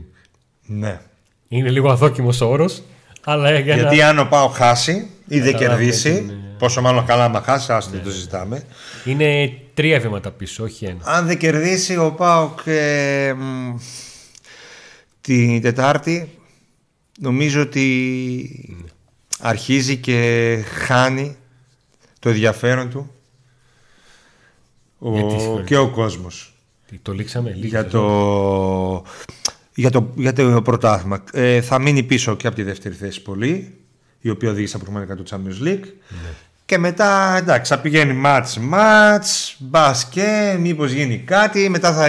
[0.65, 1.01] Ναι.
[1.47, 2.83] Είναι λίγο αδόκιμος όρος,
[3.23, 4.07] αλλά για Γιατί να...
[4.07, 7.71] αν ο Πάοκ χάσει ή δεν Καταλάβουμε κερδίσει, την, ε, πόσο μάλλον καλά άμα χάσει,
[7.71, 8.63] άστο δεν το συζητάμε.
[9.05, 10.99] είναι τρία βήματα πίσω, όχι ένα.
[11.03, 13.75] Αν δεν κερδίσει ο Πάοκ ε, μ,
[15.21, 16.29] την Τετάρτη,
[17.19, 18.77] νομίζω ότι
[19.39, 21.37] αρχίζει και χάνει
[22.19, 23.11] το ενδιαφέρον του
[24.99, 25.67] ο, Γιατί, συγχωρείτε.
[25.67, 26.53] και ο κόσμος.
[26.89, 27.67] Τι, Το λήξαμε λίγο.
[27.67, 29.03] Για το...
[29.73, 31.23] για το, για το πρωτάθλημα.
[31.31, 33.77] Ε, θα μείνει πίσω και από τη δεύτερη θέση πολύ,
[34.19, 35.85] η οποία οδήγησε προγραμματικά του Champions League.
[36.65, 41.69] Και μετά εντάξει, θα πηγαίνει μάτς μάτς, μπασκέ, μήπως γίνει κάτι.
[41.69, 42.07] Μετά θα,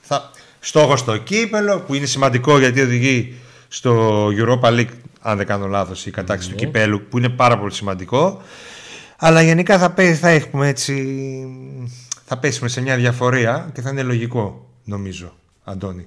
[0.00, 3.34] θα στόχος στο κύπελο που είναι σημαντικό γιατί οδηγεί
[3.68, 4.88] στο Europa League,
[5.26, 8.42] αν δεν κάνω λάθος, η κατάξυση του κυπέλου που είναι πάρα πολύ σημαντικό.
[9.16, 11.16] Αλλά γενικά θα, πέ, θα έχουμε έτσι,
[12.24, 15.32] θα πέσουμε σε μια διαφορία και θα είναι λογικό νομίζω,
[15.64, 16.06] Αντώνη.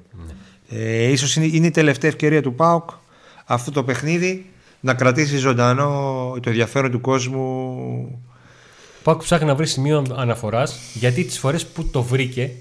[0.69, 2.89] Ε, ίσως είναι, είναι η τελευταία ευκαιρία του ΠΑΟΚ
[3.45, 5.89] αυτό το παιχνίδι να κρατήσει ζωντανό
[6.41, 7.41] το ενδιαφέρον του κόσμου.
[8.97, 12.51] Ο ΠΑΟΚ ψάχνει να βρει σημείο αναφοράς γιατί τις φορές που το βρήκε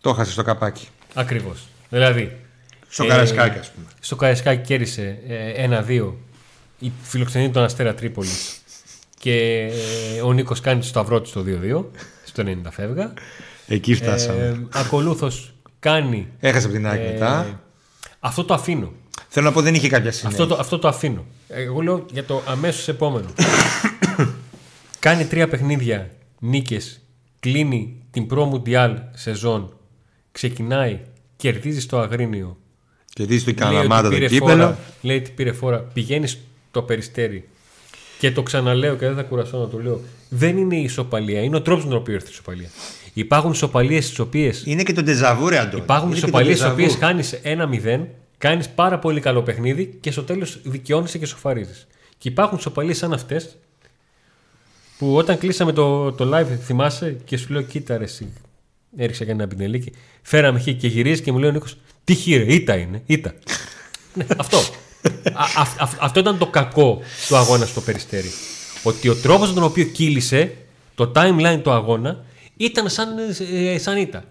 [0.00, 0.88] Το έχασε στο καπάκι.
[1.14, 1.66] ακριβώς.
[1.88, 2.36] Δηλαδή
[2.92, 3.86] Στο Ε, Καρασκάκι, ας πούμε.
[4.00, 6.12] στο Καραϊσκάκι κέρδισε ε, 1-2
[6.78, 8.60] η φιλοξενεί τον Αστέρα Τρίπολης
[9.18, 9.68] και
[10.16, 11.84] ε, ο Νίκος κάνει το σταυρό του στο 2-2
[12.24, 13.12] στο 90 φεύγα.
[13.66, 14.42] Εκεί φτάσαμε.
[14.42, 17.60] Ε, ακολούθως κάνει Έχασε από την ΑΕΚ ε, μετά.
[18.20, 18.92] αυτό το αφήνω.
[19.28, 20.42] Θέλω να πω δεν είχε κάποια συνέχεια.
[20.42, 21.24] Αυτό το, αυτό το αφήνω.
[21.48, 23.28] Εγώ λέω για το αμέσως επόμενο.
[24.98, 27.00] κάνει τρία παιχνίδια νίκες,
[27.40, 29.76] κλείνει την Pro Mundial σεζόν,
[30.32, 31.00] ξεκινάει,
[31.36, 32.56] κερδίζει στο Αγρίνιο,
[33.12, 34.50] Και δεις το Λέει ότι Καλαμάτα το πήρε κύπελο.
[34.50, 35.78] φόρα, λέει ότι πήρε φόρα.
[35.78, 36.38] Πηγαίνεις
[36.70, 37.48] στο περιστέρι
[38.18, 40.00] και το ξαναλέω και δεν θα κουραστώ να το λέω.
[40.28, 42.68] Δεν είναι η ισοπαλία, είναι ο τρόπος με τον οποίο έρθει η ισοπαλία.
[43.12, 44.52] Υπάρχουν ισοπαλίες στις οποίε.
[44.64, 45.82] Είναι και το ντεζαβούρε, Αντώνη.
[45.82, 46.82] Υπάρχουν Είναι και το ισοπαλίες στις ντεζαβού.
[46.82, 48.06] οποίες χάνει ένα-0,
[48.38, 51.86] κάνεις πάρα πολύ καλό παιχνίδι και στο τέλος δικαιώνεσαι και σοφαρίζεις.
[52.18, 53.56] Και υπάρχουν ισοπαλίες σαν αυτές
[54.98, 58.32] που όταν κλείσαμε το, το live, θυμάσαι και σου λέω: Κοίτα, ρε, εσύ.
[58.96, 59.92] Έριξα και ένα πινελίκι.
[60.22, 63.34] Φέραμε χ και γυρίζει και μου λέει ο Νίκος: Τι χείρε, ήττα είναι, ήττα.
[64.14, 64.56] ναι, αυτό.
[65.32, 68.30] Α, α- α- αυτό ήταν το κακό του αγώνα στο περιστέρι.
[68.82, 70.54] Ότι ο τρόπος με τον οποίο κύλησε
[70.94, 72.24] το timeline του αγώνα
[72.56, 73.08] ήταν σαν,
[73.52, 74.24] ε, σαν ήττα.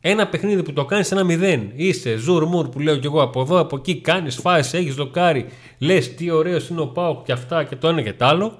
[0.00, 1.70] Ένα παιχνίδι που το κάνεις ένα μηδέν.
[1.74, 4.00] Είσαι ζουρ μουρ που λέω κι εγώ από εδώ, από εκεί.
[4.00, 5.46] Κάνεις φάση, έχεις δοκάρι.
[5.78, 8.58] Λες τι ωραίος είναι ο Πάοκ και αυτά και το ένα και το άλλο.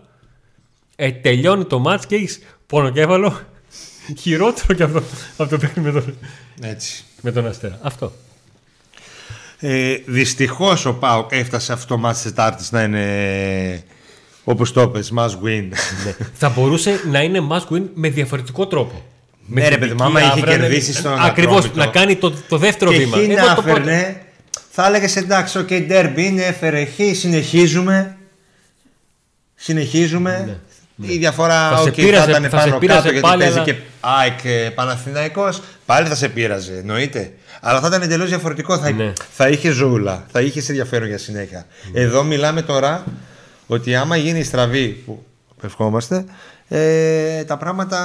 [0.96, 3.40] Ε, τελειώνει το μάτς και έχεις πονοκέφαλο
[4.18, 5.02] χειρότερο και αυτό
[5.36, 6.14] από το παιχνίδι με τον,
[6.62, 7.04] Έτσι.
[7.20, 7.78] με τον Αστέρα.
[7.82, 8.12] Αυτό.
[9.58, 13.84] Ε, Δυστυχώς ο Πάοκ έφτασε αυτό το μάτι τη Τετάρτη να είναι
[14.44, 15.68] όπως το πες, must win.
[16.34, 19.04] Θα μπορούσε να είναι must win με διαφορετικό τρόπο.
[19.46, 21.78] Ναι, ρε παιδί μου, άμα είχε κερδίσει στον Ακριβώς, Ατρόμητο.
[21.84, 23.16] να κάνει το, το δεύτερο και βήμα.
[23.16, 24.22] χ Εγώ να το πρώτο- έφερνε,
[24.70, 28.16] θα έλεγες εντάξει, OK, okay, ντέρμπι είναι, έφερε χ, συνεχίζουμε.
[29.54, 30.60] Συνεχίζουμε.
[30.96, 33.42] Η διαφορά Θα σε οκ, πείραζε- θα ήταν θα σε πάνω πείραζε κάτω γιατί πάλι,
[33.42, 37.32] παίζει αλλά- και ΑΕΚ ε, Παναθηναϊκός πάλι θα σε πείραζε, εννοείται.
[37.60, 38.78] Αλλά θα ήταν εντελώς διαφορετικό.
[38.78, 39.12] Θα, Ναι.
[39.30, 41.66] θα είχε ζούλα, θα είχες ενδιαφέρον για συνέχεια.
[41.92, 43.04] Εδώ μιλάμε τώρα
[43.66, 45.22] ότι άμα γίνει η στραβή που
[45.62, 46.24] ευχόμαστε,
[46.68, 47.98] ε, τα πράγματα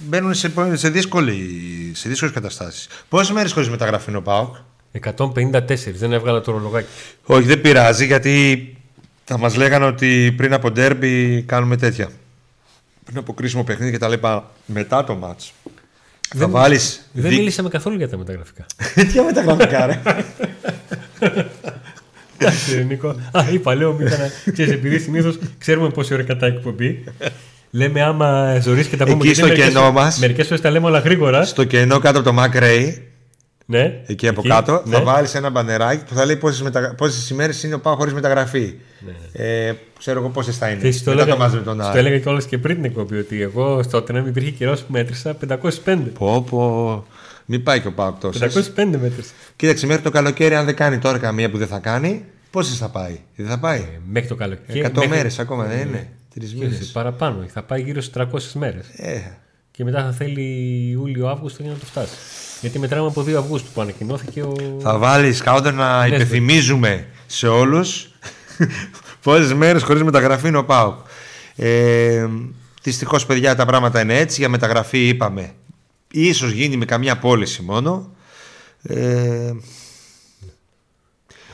[0.00, 1.50] μπαίνουν σε, σε, δύσκολη,
[1.94, 2.88] σε δύσκολες καταστάσεις.
[3.08, 4.54] Πόσες μέρες χωρίς μεταγραφή είναι ο ΠΑΟΚ;
[4.92, 6.86] 154, δεν έβγαλα το ρολογάκι.
[7.24, 8.75] Όχι, δεν πειράζει γιατί
[9.28, 12.08] θα μας λέγανε ότι πριν από ντέρμπι κάνουμε τέτοια.
[13.04, 15.52] Πριν από κρίσιμο παιχνίδι και τα λοιπά μετά το μάτς.
[16.36, 17.08] θα βάλεις...
[17.12, 18.66] Δεν δι- μίλησαμε καθόλου για τα μεταγραφικά.
[19.12, 20.00] Τι μεταγραφικά ρε.
[22.38, 23.08] Εντάξει, Νίκο.
[23.08, 24.30] Α, είπα, λέω, μην ήταν.
[24.52, 27.04] Ξέρεις, επειδή συνήθως ξέρουμε πόση ώρα κατά εκπομπή.
[27.70, 29.24] Λέμε άμα ζωρίσει και τα πούμε.
[29.24, 30.18] Εκεί στο κενό μας.
[30.18, 31.44] Μερικές φορές τα λέμε όλα γρήγορα.
[31.44, 32.92] Στο κενό κάτω από το Mac Ray,
[33.68, 34.96] Ναι, εκεί από κάτω, ναι.
[34.96, 36.94] θα βάλεις ένα μπανεράκι που θα λέει πόσες, μετα...
[36.96, 38.74] πόσες ημέρες είναι ο ΠΑΟΚ χωρίς μεταγραφή.
[39.32, 40.80] Ε, ξέρω εγώ πόσες θα είναι.
[40.80, 41.98] Και στο Μετά έλεγα, το μάζουμε τον στο Άρη.
[41.98, 45.36] έλεγα κιόλα και πριν την εκπομπή ότι εγώ στο Τενέμ υπήρχε καιρό που μέτρησα
[45.84, 45.98] 505.
[46.18, 47.06] Πω πω.
[47.44, 48.38] Μην πάει και ο ΠΑΟΚ τόσο.
[48.44, 49.32] 505 μέτρησα.
[49.56, 52.88] Κοίταξε μέχρι το καλοκαίρι, αν δεν κάνει τώρα καμία που δεν θα κάνει, πόσες θα
[52.88, 53.18] πάει.
[53.36, 53.78] Δεν θα πάει.
[53.80, 54.78] Ε, Μέχρι το καλοκαίρι.
[54.78, 56.08] Εκατό μέχρι- μέρες ακόμα δεν είναι.
[56.34, 56.86] Τρεις Και μήνες.
[56.92, 57.44] Παραπάνω.
[57.52, 58.86] Θα πάει γύρω στι 300 μέρες.
[58.96, 59.36] Ε,
[59.70, 60.42] Και μετά θα θέλει
[60.90, 62.14] Ιούλιο-Αύγουστο για να το φτάσει.
[62.60, 64.54] Γιατί μετράμε από 2 Αυγούστου που ανακοινώθηκε ο.
[64.80, 68.08] θα βάλεις σκάουτερ να Ναι, υπενθυμίζουμε σε όλους
[69.22, 70.98] πόσες μέρες χωρίς μεταγραφή είναι ο ΠΑΟΚ.
[71.56, 72.26] Ε,
[72.82, 74.40] Δυστυχώς, παιδιά, τα πράγματα είναι έτσι.
[74.40, 75.52] Για μεταγραφή είπαμε.
[76.10, 78.10] Ίσως γίνει με καμιά πώληση μόνο.
[78.82, 79.52] Ε,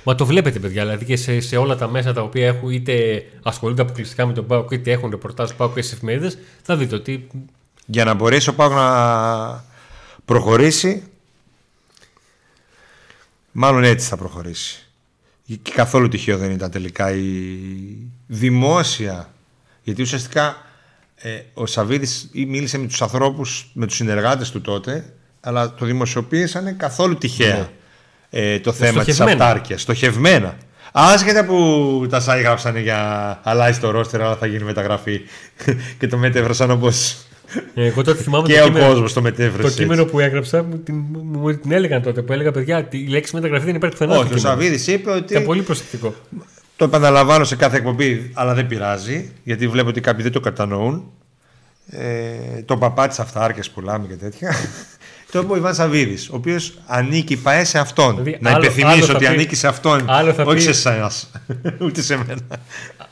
[0.05, 0.83] Μα το βλέπετε, παιδιά.
[0.83, 4.47] Δηλαδή και σε, σε όλα τα μέσα τα οποία έχουν είτε ασχολούνται αποκλειστικά με τον
[4.47, 7.27] ΠΑΟΚ είτε έχουν ρεπορτάζ του ΠΑΟΚ και στις εφημερίδες, θα δείτε ότι
[7.87, 9.65] για να μπορέσει ο ΠΑΟΚ να
[10.33, 11.03] προχωρήσει.
[13.53, 14.87] Μάλλον έτσι θα προχωρήσει.
[15.63, 17.47] Και καθόλου τυχαίο δεν ήταν τελικά η
[18.27, 19.35] δημόσια
[19.83, 20.57] γιατί ουσιαστικά
[21.15, 25.87] ε, ο Σαββίδης ή μίλησε με τους ανθρώπους με τους συνεργάτες του τότε αλλά το
[25.87, 27.71] δημοσιοποίησαν καθόλου τυχαία
[28.31, 29.45] ε, το θέμα της στοχευμένα.
[29.45, 29.81] αυτάρκειας.
[29.81, 30.57] Στοχευμένα.
[30.93, 35.21] Άσχετα που τα σάι γράψανε για αλλάζει το ρόστερ αλλά θα γίνει μεταγραφή.
[35.99, 37.32] Και το μετέφρασαν όπως Ε,
[37.75, 39.77] Εγώ τότε θυμάμαι και το ο κείμενο, κόσμος το το μετέφρασε.
[39.77, 43.65] κείμενο που έγραψα, μου την, μου την έλεγαν τότε που έλεγα παιδιά, η λέξη μεταγραφή
[43.65, 44.15] δεν υπάρχει πουθενά.
[44.15, 44.55] στο Όχι, ο κείμενο».
[44.55, 45.33] Σαββίδης είπε ότι.
[45.33, 46.15] Ήταν πολύ προσεκτικό.
[46.77, 51.11] Το επαναλαμβάνω σε κάθε εκπομπή, αλλά δεν πειράζει, γιατί βλέπω ότι κάποιοι δεν το κατανοούν.
[51.87, 54.55] Ε, το παπά της αυτάρκειας πουλάμε και τέτοια.
[55.33, 58.11] Το είπε ο Ιβάν Σαββίδης, ο οποίος ανήκει παέ σε αυτόν.
[58.17, 60.05] Δηλαδή, να άλλο- υπενθυμίσω άλλο θα ότι πει- ανήκει σε αυτόν.
[60.11, 61.31] άλλο θα όχι πει- σε εσάς.
[61.85, 62.41] Ούτε σε μένα.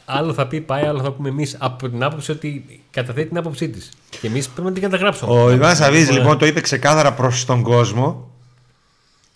[0.04, 3.68] Άλλο θα πει πάει, άλλο θα πούμε εμείς από την άποψη ότι καταθέτει την άποψή
[3.68, 3.88] της.
[4.20, 5.32] Και εμείς πρέπει να την καταγράψουμε.
[5.32, 8.30] Ο Ιβάν Σαββίδης Λοιπόν, λοιπόν το είπε ξεκάθαρα προς τον κόσμο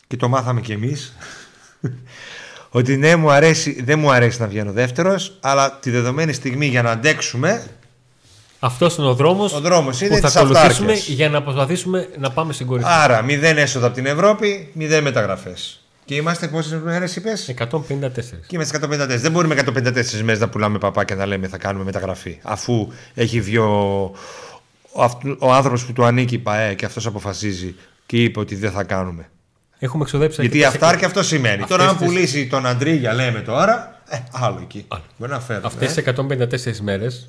[0.06, 1.16] και το μάθαμε κι εμείς.
[2.70, 6.82] ότι ναι, μου αρέσει, δεν μου αρέσει να βγαίνω δεύτερος, αλλά τη δεδομένη στιγμή για
[6.82, 7.66] να αντέξουμε,
[8.64, 11.14] Αυτός είναι ο δρόμος ο δρόμος είναι που θα της ακολουθήσουμε αυτάρκεια.
[11.14, 12.88] για να προσπαθήσουμε να πάμε στην κορυφή.
[12.92, 15.78] Άρα, μηδέν έσοδα από την Ευρώπη, μηδέν μεταγραφές.
[16.04, 18.40] Και είμαστε πόσες μέρε είπες; 154.
[18.46, 19.06] Και είμαστε 154.
[19.20, 22.38] Δεν μπορούμε 154 μέρες να πουλάμε παπά και να λέμε θα κάνουμε μεταγραφή.
[22.42, 24.02] Αφού έχει βγει ο,
[24.92, 27.74] ο, αυτ- ο άνθρωπος που του ανήκει η ΠαΕ και αυτός αποφασίζει
[28.06, 29.28] και είπε ότι δεν θα κάνουμε.
[29.78, 31.62] Έχουμε εξοδέψει Γιατί η αρκετές αυτάρκεια αυτό σημαίνει.
[31.62, 34.84] Αυτές Τώρα, αν τις- πουλήσει τον Αντρίγια, λέμε τώρα, ε, άλλο εκεί.
[34.88, 35.02] Άλλο.
[35.16, 35.66] Μπορεί να φέρουμε.
[35.66, 36.02] Αυτές ε.
[36.02, 36.12] τις
[36.76, 37.28] 154 μέρες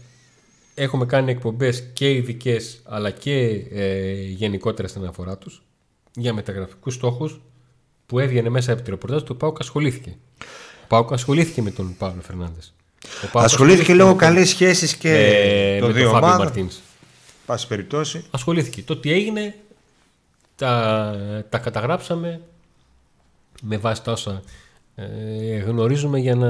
[0.78, 3.40] έχουμε κάνει εκπομπές και ειδικές αλλά και
[3.72, 5.64] ε, γενικότερα στην αναφορά τους
[6.16, 7.42] για μεταγραφικούς στόχους
[8.06, 10.18] που έβγαινε μέσα από τη ρεπορτάζ του Πάουκ ασχολήθηκε.
[10.84, 12.74] Ο Πάουκ ασχολήθηκε με τον Παύλο Φερνάνδες.
[13.24, 16.28] Ο Πάουκ Ασχολήθηκε λόγω με τον- καλής σχέσης και ε, των με δύο τον Φάμπιο
[16.28, 16.46] ομάδων.
[16.46, 16.76] Μαρτίνς.
[17.46, 18.24] Πάση περιπτώσει.
[18.32, 18.82] Ασχολήθηκε.
[18.82, 19.56] Το τι έγινε
[20.56, 21.16] τα,
[21.50, 22.42] τα καταγράψαμε
[23.62, 24.42] με βάση τα όσα
[24.96, 26.48] ε, γνωρίζουμε για να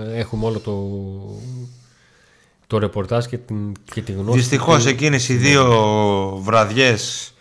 [0.00, 0.72] ε, έχουμε όλο το,
[2.66, 4.38] το ρεπορτάζ και την, και τη γνώση.
[4.38, 5.64] Δυστυχώς του- εκείνες οι δύο
[6.42, 7.34] βραδιές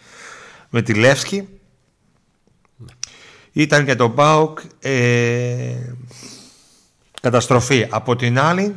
[0.70, 1.48] με τη Λεύσκη
[3.52, 5.76] ήταν για τον Πάουκ ε,
[7.22, 7.88] καταστροφή.
[7.90, 8.76] Από την άλλη,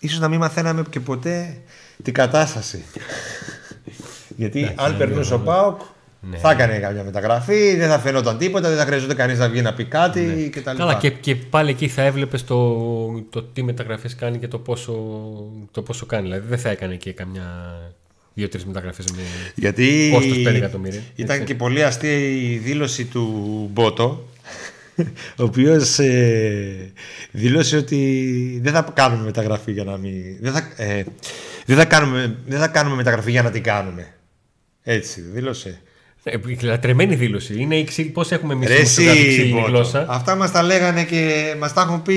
[0.00, 1.62] ίσως να μην μαθαίναμε και ποτέ
[2.02, 2.84] την κατάσταση.
[4.36, 5.80] Γιατί αν περνούσε ο Πάουκ,
[6.20, 6.36] Ναι.
[6.36, 9.74] θα έκανε καμιά μεταγραφή, δεν θα φαινόταν τίποτα, δεν θα χρειαζόταν κανείς να βγει να
[9.74, 10.48] πει κάτι Ναι.
[10.48, 10.76] κτλ.
[10.76, 12.76] Καλά, και, και πάλι εκεί θα έβλεπες το,
[13.30, 14.92] το τι μεταγραφές κάνει και το πόσο,
[15.70, 16.22] το πόσο κάνει.
[16.22, 17.74] Δηλαδή δεν θα έκανε και καμιά
[18.34, 19.22] δύο-τρεις μεταγραφές με
[19.54, 21.00] Γιατί κόστος 5 εκατομμύρια.
[21.14, 21.46] ήταν Έτσι.
[21.46, 23.24] και πολύ αστεία η δήλωση του
[23.72, 24.28] Μπότο,
[25.36, 26.92] ο οποίος ε,
[27.30, 30.12] δήλωσε ότι δεν θα κάνουμε μεταγραφή για να μην...
[30.40, 31.04] Δεν θα, ε,
[31.66, 34.06] δεν θα, κάνουμε, δεν θα κάνουμε μεταγραφή για να την κάνουμε.
[34.82, 35.80] Έτσι, δήλωσε.
[36.28, 37.54] Ε, Λατρεμένη δήλωση.
[37.58, 38.04] Είναι η ξύ...
[38.04, 40.06] Πώς έχουμε εμείς Ρε στη εσύ, ξύλινη Μπότο, γλώσσα.
[40.08, 42.16] Αυτά μας τα λέγανε και μας τα έχουν πει...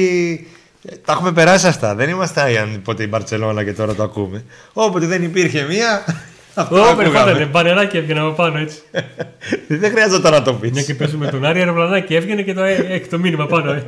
[0.90, 1.96] ε, Τα έχουμε περάσει αυτά.
[1.96, 4.44] Δεν είμαστε άγιαν ποτέ η Μπαρτσελώνα και τώρα το ακούμε.
[4.74, 6.04] Όποτε δεν υπήρχε μία.
[6.54, 7.04] αυτό Ω, ακούγαμε.
[7.04, 8.78] περιφάτανε, μπανεράκι έβγαινε από πάνω έτσι.
[9.82, 10.72] δεν χρειάζεται να το πεις.
[10.72, 13.82] Μια και παίζουμε τον Άρη αεροπλανάκι έβγαινε και το ε, έχει το μήνυμα πάνω.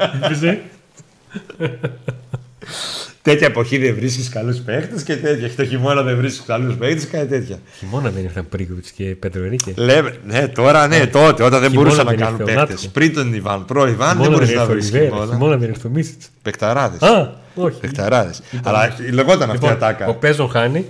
[3.23, 3.31] ε.
[3.31, 3.39] Έπαιζε.
[3.39, 5.47] Τέτοια εποχή δεν βρίσκεις καλούς παίχτες και τέτοια.
[5.47, 7.59] Και το χειμώνα δεν βρίσκεις καλούς παίχτες και τέτοια.
[7.77, 9.73] Χειμώνα δεν ήρθαν Πρίγκοβιτ και Πέτρο Ερίκε.
[9.75, 12.75] Λέμε, ναι, τώρα ναι, τότε όταν δεν Χειμώνα μπορούσαν να δεν κάνουν ήρθε ο παίχτες.
[12.75, 12.91] Νάτκο.
[12.93, 15.31] Πριν τον Ιβάν, προ Ιβάν, δεν Χειμώνα μπορούσε να ήρθε ο βρει Ριβέρα, χειμώνα.
[15.31, 16.29] Χειμώνα δεν ήρθε ο Μίσιτς.
[16.41, 17.01] Παιχταράδες.
[17.01, 17.79] Α, όχι.
[17.79, 18.41] Παιχταράδες.
[18.63, 20.07] Αλλά λεγόταν αυτή η Λοιπόν, ατάκα.
[20.07, 20.85] ο Παίζον χάνει,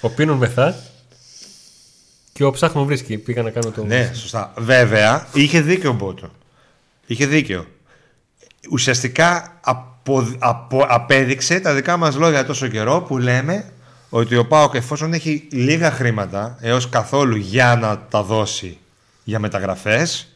[0.00, 0.76] ο Πίνον μεθά
[2.32, 3.18] και ο Ψάχνων βρίσκει.
[3.18, 3.84] Πήγα να κάνω το.
[3.84, 4.52] Ναι, σωστά.
[4.58, 6.30] Βέβαια, είχε δίκιο ο Μπότο.
[7.06, 7.66] Είχε δίκιο.
[8.70, 9.58] Ουσιαστικά
[10.02, 13.64] απο, απο- απέδειξε τα δικά μας λόγια τόσο καιρό που λέμε
[14.08, 18.78] ότι ο ΠΑΟΚ εφόσον έχει λίγα χρήματα έως καθόλου για να τα δώσει
[19.24, 20.26] για μεταγραφές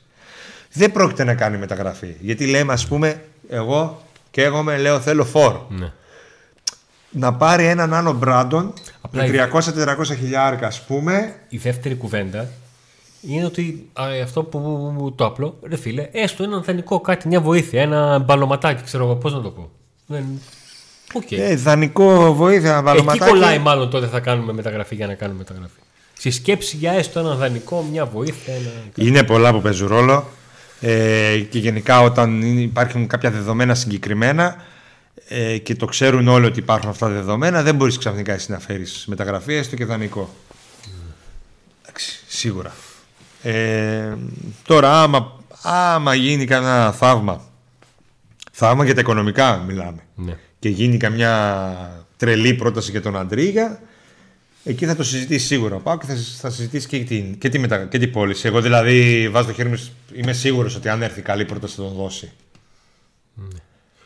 [0.73, 2.15] δεν πρόκειται να κάνει μεταγραφή.
[2.21, 5.57] Γιατί λέμε ας πούμε εγώ και εγώ με λέω θέλω φόρ.
[5.69, 5.93] Ναι.
[7.11, 12.49] Να πάρει έναν άλλο Μπράντον Απλά με 300-400 χιλιάρικα ας πούμε Η δεύτερη κουβέντα
[13.21, 14.59] είναι ότι α, αυτό που
[14.99, 19.15] μου το απλό, ρε φίλε, έστω ένα δανεικό κάτι, μια βοήθεια, ένα μπαλωματάκι, ξέρω εγώ
[19.17, 19.71] πώς να το πω.
[20.07, 20.25] Δεν...
[21.13, 21.33] Οκ.
[21.33, 23.31] ε, δανεικό βοήθεια, Εκεί μπαλωματάκι.
[23.31, 25.81] κολλάει μάλλον τότε θα κάνουμε μεταγραφή για να κάνουμε μεταγραφή.
[26.19, 28.71] Στη σκέψη για έστω ένα δανεικό, μια βοήθεια, ένα.
[28.97, 30.27] Είναι πολλά που παίζουν ρόλο
[30.81, 34.57] ε, και γενικά όταν είναι- υπάρχουν κάποια δεδομένα συγκεκριμένα
[35.29, 38.59] ε, και το ξέρουν όλοι ότι υπάρχουν αυτά τα δεδομένα δεν μπορείς ξαφνικά εσύ να
[38.59, 40.29] φέρεις μεταγραφή έστω και δανεικό.
[41.83, 42.73] Εντάξει, σίγουρα.
[43.49, 44.17] Ε,
[44.67, 45.33] τώρα άμα,
[45.63, 47.41] άμα γίνει κανένα θαύμα
[48.53, 50.37] θαύμα για τα οικονομικά μιλάμε Ναι.
[50.59, 53.81] και γίνει καμιά τρελή πρόταση για τον Αντρίγια,
[54.65, 57.59] εκεί θα το συζητήσει σίγουρα ο Πάο και θα, θα συζητήσει και την, και, τη
[57.59, 58.47] μετα, και την πώληση.
[58.47, 61.83] Εγώ δηλαδή βάζω το χέρι μου, σ- είμαι σίγουρος ότι αν έρθει καλή πρόταση θα
[61.83, 62.33] τον δώσει.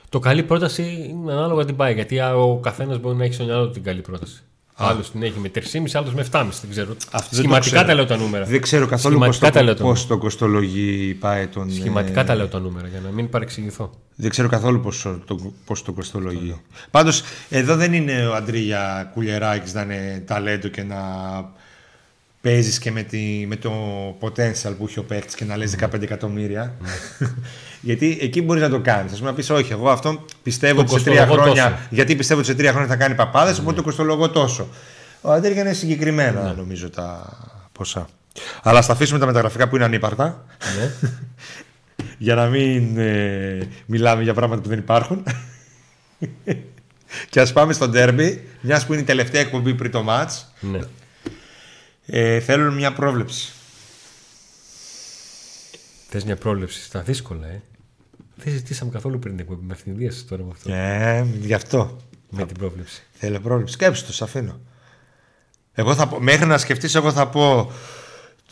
[0.09, 1.95] Το καλή πρόταση είναι ανάλογα την πάει.
[1.95, 4.43] Γιατί α, ο καθένας μπορεί να έχει στο μυαλό του την καλή πρόταση.
[4.83, 5.61] Άλλος την έχει με 3,5,
[5.93, 6.47] άλλος με 7,5.
[6.61, 6.91] Δεν ξέρω.
[6.91, 7.87] Αυτό δεν το Σχηματικά ξέρω.
[7.87, 8.45] τα λέω τα νούμερα.
[8.45, 11.72] Δεν ξέρω καθόλου πώς Σχηματικά τα λέω το, τα πώς το κοστολογεί πάει τον.
[11.72, 13.91] Σχηματικά ε, τα λέω τα νούμερα για να μην παρεξηγηθώ.
[14.14, 16.61] Δεν ξέρω καθόλου πώς το, πώς το κοστολογεί.
[16.91, 20.97] Πάντως, εδώ δεν είναι ο Αντρίγια Κουλιεράκης να είναι ταλέντο και να
[22.41, 23.72] παίζεις και με, τη, με το
[24.20, 26.74] potential που έχει ο παίκτης και να λες 15 εκατομμύρια.
[27.80, 29.12] γιατί εκεί μπορείς να το κάνεις.
[29.12, 31.86] Ας πούμε να πεις όχι, εγώ αυτό πιστεύω Το ότι σε τρία κοστολογώ χρόνια, τόσο.
[31.91, 34.68] γιατί πιστεύω ότι σε τρία χρόνια θα κάνει παπάδες, οπότε το κοστολογώ τόσο.
[35.20, 37.36] Ο Αντρίγια είναι συγκεκριμένα νομίζω τα
[37.72, 38.07] ποσά.
[38.62, 40.45] Αλλά θα αφήσουμε τα μεταγραφικά που είναι ανύπαρτα.
[40.78, 41.11] ναι.
[42.18, 45.22] Για να μην ε, μιλάμε για πράγματα που δεν υπάρχουν.
[47.30, 50.53] και ας πάμε στο ντέρμπι, μιας που είναι η τελευταία εκπομπή πριν το μάτς.
[52.11, 52.19] Ναι.
[52.19, 53.53] Ε, θέλουν μια πρόβλεψη.
[56.09, 57.63] Θες μια πρόληψη στα δύσκολα, ε;
[58.35, 59.67] Δεν ζητήσαμε καθόλου πριν την εκπομπή.
[59.67, 60.73] Με ευθυνδίασε τώρα με αυτό.
[60.73, 61.97] Ε, γι' αυτό.
[62.31, 63.03] Με την πρόβλεψη.
[63.13, 63.75] Θέλω πρόβλεψη.
[63.75, 64.61] Σκέψου το, σ' αφήνω.
[65.75, 67.73] Εγώ θα πω, μέχρι να σκεφτείς, εγώ θα πω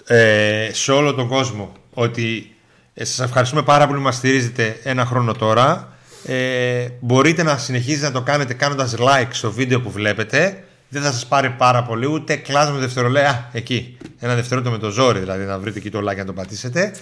[0.07, 2.57] ε, σε όλο τον κόσμο ότι
[2.95, 5.93] ε, σας ευχαριστούμε πάρα πολύ που μας στηρίζετε ένα χρόνο τώρα.
[6.25, 10.65] Ε, μπορείτε να συνεχίζετε να το κάνετε κάνοντας like στο βίντεο που βλέπετε.
[10.89, 13.31] Δεν θα σας πάρει πάρα πολύ, ούτε κλάσμα με δευτερολέα.
[13.31, 13.97] Α, εκεί.
[14.19, 16.95] Ένα δευτερόλεπτο με το ζόρι, δηλαδή να βρείτε εκεί το like και να το πατήσετε.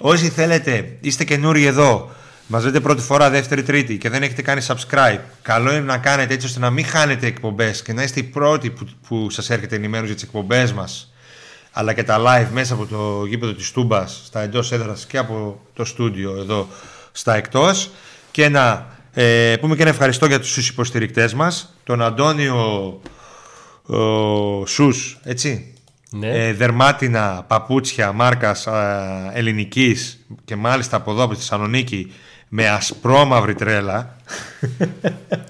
[0.00, 2.10] Όσοι θέλετε, είστε καινούριοι εδώ,
[2.46, 6.34] μας δείτε πρώτη φορά, δεύτερη, τρίτη και δεν έχετε κάνει subscribe, καλό είναι να κάνετε
[6.34, 9.76] έτσι ώστε να μην χάνετε εκπομπές και να είστε οι πρώτοι που, που σας έρχεται
[9.76, 11.12] ενημέρωση για τις εκπομπές μας
[11.72, 15.60] αλλά και τα live μέσα από το γήπεδο της Τούμπας στα εντός έδρας και από
[15.72, 16.68] το στούντιο εδώ
[17.12, 17.90] στα εκτός
[18.30, 22.56] και να ε, πούμε και ένα ευχαριστώ για τους υποστηρικτές μας τον Αντώνιο
[23.86, 25.74] ο, Σους έτσι
[26.10, 26.46] Ναι.
[26.46, 32.12] ε, δερμάτινα παπούτσια μάρκας α, ελληνικής και μάλιστα από εδώ από τη Θεσσαλονίκη
[32.48, 34.16] με ασπρόμαυρη τρέλα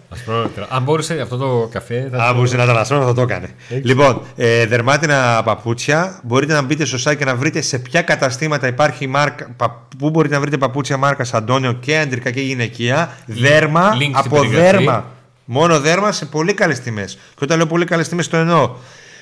[0.09, 0.67] Ασπρόμετρα.
[0.71, 2.09] Αν μπορούσε αυτό το καφέ.
[2.13, 3.49] Θα Αν το- μπορούσε να ήταν ασπρόμαυρο θα το έκανε.
[3.69, 3.85] Έχεις.
[3.85, 6.21] Λοιπόν, ε, δερμάτινα παπούτσια.
[6.23, 9.49] Μπορείτε να μπείτε στο site και να βρείτε σε ποια καταστήματα υπάρχει η μάρκα.
[9.57, 13.17] πα- Πού μπορείτε να βρείτε παπούτσια μάρκας Αντώνιο και αντρικά και γυναικεία.
[13.27, 14.71] Δέρμα link στην από περιγραφή.
[14.77, 15.05] δέρμα.
[15.45, 17.15] Μόνο δέρμα σε πολύ καλές τιμές.
[17.15, 18.71] Και όταν λέω πολύ καλές τιμές το εννοώ.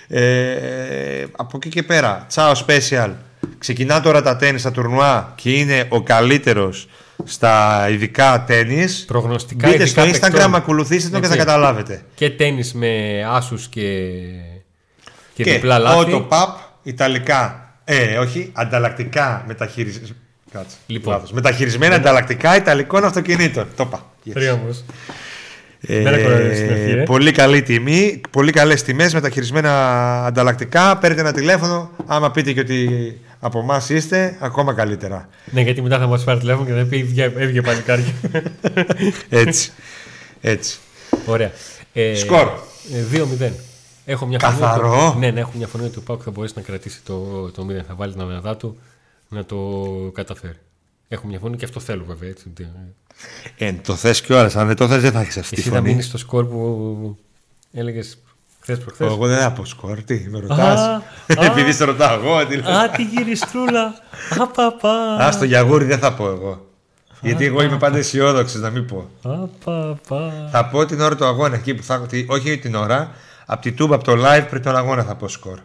[0.08, 3.10] Ε, από εκεί και πέρα, Ciao Special.
[3.58, 6.88] Ξεκινά τώρα τα τέννη στα τουρνουά και είναι ο καλύτερος
[7.24, 8.84] στα ειδικά τέννη.
[9.06, 10.54] Προγνωστικά Μπείτε ειδικά στο Instagram, παικτών.
[10.54, 11.46] ακολουθήστε τον και θα Έτσι.
[11.46, 12.02] καταλάβετε.
[12.14, 13.82] Και τέννη με άσους και.
[15.34, 16.10] και, Και διπλά λάθη.
[16.12, 16.48] Auto Pub,
[16.82, 17.56] Ιταλικά.
[17.84, 20.14] Ε, όχι, ανταλλακτικά μεταχειρισμένα.
[20.52, 20.76] Κάτσε.
[20.86, 21.12] Λοιπόν.
[21.14, 21.32] λάθος.
[21.32, 23.66] Μεταχειρισμένα ανταλλακτικά Ιταλικών αυτοκινήτων.
[23.76, 24.06] Το είπα.
[24.26, 24.30] Yes.
[24.34, 24.84] Τρία όμως.
[25.86, 27.02] Ε, Μέρα κοροϊδεύει στην αρχή, ε.
[27.02, 29.72] πολύ καλή τιμή, πολύ καλές τιμές, μεταχειρισμένα
[30.26, 30.98] ανταλλακτικά.
[30.98, 31.90] Παίρνετε ένα τηλέφωνο.
[32.06, 32.88] Άμα πείτε και ότι
[33.44, 35.28] από εμάς είστε, ακόμα καλύτερα.
[35.50, 38.04] Ναι, γιατί μετά θα μας πάρει τηλέφωνο και θα πει «Έβγε- έβγε παλικάρι.
[39.28, 39.72] Έτσι.
[40.40, 40.78] Έτσι.
[41.26, 41.50] Ωραία.
[41.92, 42.48] Ε, Σκορ.
[42.92, 43.50] ε, 2-0.
[44.04, 44.88] Έχω μια Καθαρό.
[44.92, 45.06] φωνή.
[45.06, 47.64] ότι- Ναι, ναι, έχω μια φωνή ότι ο Πάουκ θα μπορέσει να κρατήσει το, το
[47.70, 47.82] 0.
[47.86, 48.78] Θα βάλει την αδυνατά του
[49.28, 49.56] να το
[50.14, 50.56] καταφέρει.
[51.08, 52.28] Έχω μια φωνή και αυτό θέλω βέβαια.
[52.30, 52.44] Έτσι.
[52.50, 52.68] ότι,
[53.58, 54.50] ε, Ε, το θες και ώρα.
[54.60, 55.88] Αν δεν το θες, δεν θα έχεις αυτή τη Εσύ θα φωνή.
[55.88, 57.18] μείνεις στο σκορ που
[57.72, 58.18] έλεγες
[58.62, 59.06] χθες προχθές.
[59.06, 60.02] Εγώ δεν θα πω σκορ.
[60.02, 61.02] Τι, με Α, ρωτάς; α.
[61.46, 62.46] Επειδή σε ρωτάω εγώ.
[62.46, 62.70] τι λέω.
[62.72, 63.94] Α, τη γυριστρούλα.
[64.38, 65.16] Απαπα.
[65.24, 66.66] Α, στο γιαγούρι δεν θα πω εγώ.
[67.20, 69.08] Γιατί εγώ είμαι πάντα αισιόδοξος να μην πω.
[69.22, 70.48] Απαπα.
[70.52, 72.00] Θα πω την ώρα του αγώνα εκεί που θα.
[72.00, 73.10] τι- Όχι την ώρα,
[73.46, 75.58] από τη τούμπα, από το live πριν τον αγώνα θα πω σκορ.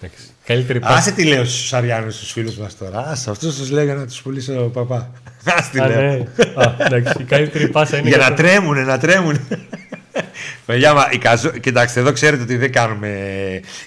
[0.00, 0.24] Εντάξει.
[0.46, 0.94] Καλύτερη πάση.
[0.98, 2.98] Άσε τι λέω στους Αριάνου, στου φίλους μας τώρα.
[3.08, 4.96] Άσε αυτούς τους λέγα να τους πουλήσω παπά.
[5.44, 6.00] Α τι Α, λέω.
[6.00, 6.24] ναι.
[6.54, 9.40] Α, εντάξει, η καλύτερη πάσα είναι Για για να το- τρέμουνε, να τρέμουνε.
[10.66, 11.48] Παιδιά, μα, η καζο...
[11.50, 13.08] κοιτάξτε, εδώ ξέρετε ότι δεν κάνουμε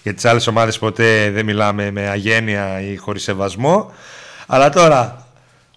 [0.03, 3.91] για τις άλλες ομάδες ποτέ δεν μιλάμε με αγένεια ή χωρίς σεβασμό.
[4.47, 5.27] Αλλά τώρα,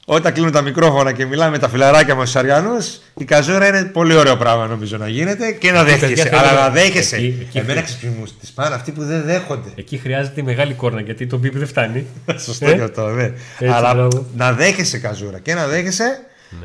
[0.04, 3.84] όταν κλείνουν τα μικρόφωνα και μιλάμε με τα φιλαράκια μας στους Αριανούς, η καζόρα είναι
[3.84, 6.22] πολύ ωραίο πράγμα νομίζω να γίνεται και να παιδιά, δέχεσαι.
[6.28, 7.16] θέλω- Αλλά να δέχεσαι.
[7.16, 9.68] Εκεί- εκεί- Εμένα ξυπνμούς τις πάνε αυτοί που δεν δέχονται.
[9.74, 12.06] Εκεί χρειάζεται η μεγάλη κόρνα γιατί το μπίπ δεν φτάνει.
[12.44, 13.22] Σωστό Ε, και αυτό, ναι.
[13.24, 14.26] Έτσι, Αλλά μπράβο.
[14.36, 16.20] να δέχεσαι καζούρα και να δέχεσαι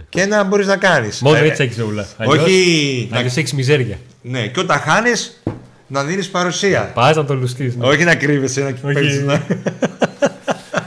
[0.10, 1.22] και να μπορείς να κάνεις.
[1.22, 2.08] Μόνο Ε, έτσι έχεις ζώουλα.
[2.26, 3.98] Όχι να Αλλιώ έχεις μιζέρια.
[4.22, 5.42] Ναι, και όταν χάνεις,
[5.88, 6.92] να δίνεις παρουσία.
[6.94, 7.74] Πας να το λουστείς.
[7.80, 8.94] Όχι να κρύβεσαι, να Όχι.
[8.94, 9.46] παίζεις, να-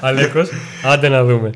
[0.00, 0.48] Αλέκος,
[0.82, 1.50] άντε να δούμε.